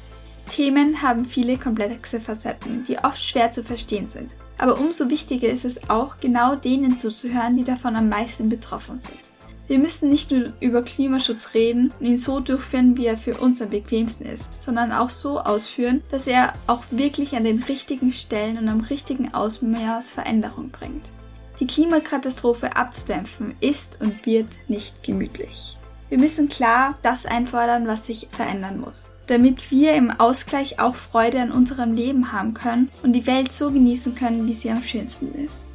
Themen 0.49 1.03
haben 1.03 1.27
viele 1.27 1.59
komplexe 1.59 2.19
Facetten, 2.19 2.83
die 2.85 2.99
oft 2.99 3.23
schwer 3.23 3.53
zu 3.53 3.63
verstehen 3.63 4.09
sind. 4.09 4.35
Aber 4.59 4.79
umso 4.81 5.11
wichtiger 5.11 5.49
ist 5.49 5.65
es 5.65 5.91
auch, 5.91 6.17
genau 6.19 6.55
denen 6.55 6.97
zuzuhören, 6.97 7.57
die 7.57 7.65
davon 7.65 7.95
am 7.95 8.09
meisten 8.09 8.49
betroffen 8.49 8.99
sind. 8.99 9.32
Wir 9.73 9.79
müssen 9.79 10.11
nicht 10.11 10.31
nur 10.31 10.53
über 10.61 10.83
Klimaschutz 10.83 11.55
reden 11.55 11.95
und 11.99 12.05
ihn 12.05 12.19
so 12.19 12.41
durchführen, 12.41 12.99
wie 12.99 13.07
er 13.07 13.17
für 13.17 13.39
uns 13.39 13.63
am 13.63 13.71
bequemsten 13.71 14.27
ist, 14.27 14.63
sondern 14.63 14.93
auch 14.93 15.09
so 15.09 15.41
ausführen, 15.41 16.03
dass 16.11 16.27
er 16.27 16.53
auch 16.67 16.83
wirklich 16.91 17.37
an 17.37 17.45
den 17.45 17.63
richtigen 17.63 18.13
Stellen 18.13 18.59
und 18.59 18.69
am 18.69 18.81
richtigen 18.81 19.33
Ausmaß 19.33 20.13
Veränderung 20.13 20.69
bringt. 20.69 21.11
Die 21.59 21.67
Klimakatastrophe 21.67 22.77
abzudämpfen 22.77 23.55
ist 23.63 24.03
und 24.03 24.27
wird 24.27 24.49
nicht 24.69 25.03
gemütlich. 25.03 25.79
Wir 26.11 26.19
müssen 26.19 26.51
klar 26.51 26.99
das 27.01 27.25
einfordern, 27.25 27.87
was 27.87 28.05
sich 28.05 28.29
verändern 28.31 28.79
muss, 28.79 29.15
damit 29.27 29.71
wir 29.71 29.95
im 29.95 30.11
Ausgleich 30.11 30.81
auch 30.81 30.97
Freude 30.97 31.41
an 31.41 31.51
unserem 31.51 31.95
Leben 31.95 32.31
haben 32.31 32.53
können 32.53 32.91
und 33.03 33.15
die 33.15 33.27
Welt 33.27 33.53
so 33.53 33.71
genießen 33.71 34.17
können, 34.17 34.47
wie 34.47 34.53
sie 34.53 34.71
am 34.71 34.83
schönsten 34.83 35.35
ist. 35.35 35.72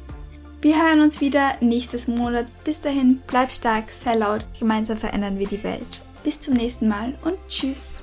Wir 0.60 0.82
hören 0.82 1.02
uns 1.02 1.20
wieder 1.20 1.52
nächstes 1.60 2.08
Monat. 2.08 2.46
Bis 2.64 2.80
dahin, 2.80 3.22
bleib 3.28 3.52
stark, 3.52 3.92
sei 3.92 4.16
laut, 4.16 4.46
gemeinsam 4.58 4.98
verändern 4.98 5.38
wir 5.38 5.46
die 5.46 5.62
Welt. 5.62 6.02
Bis 6.24 6.40
zum 6.40 6.54
nächsten 6.54 6.88
Mal 6.88 7.14
und 7.22 7.38
tschüss. 7.48 8.02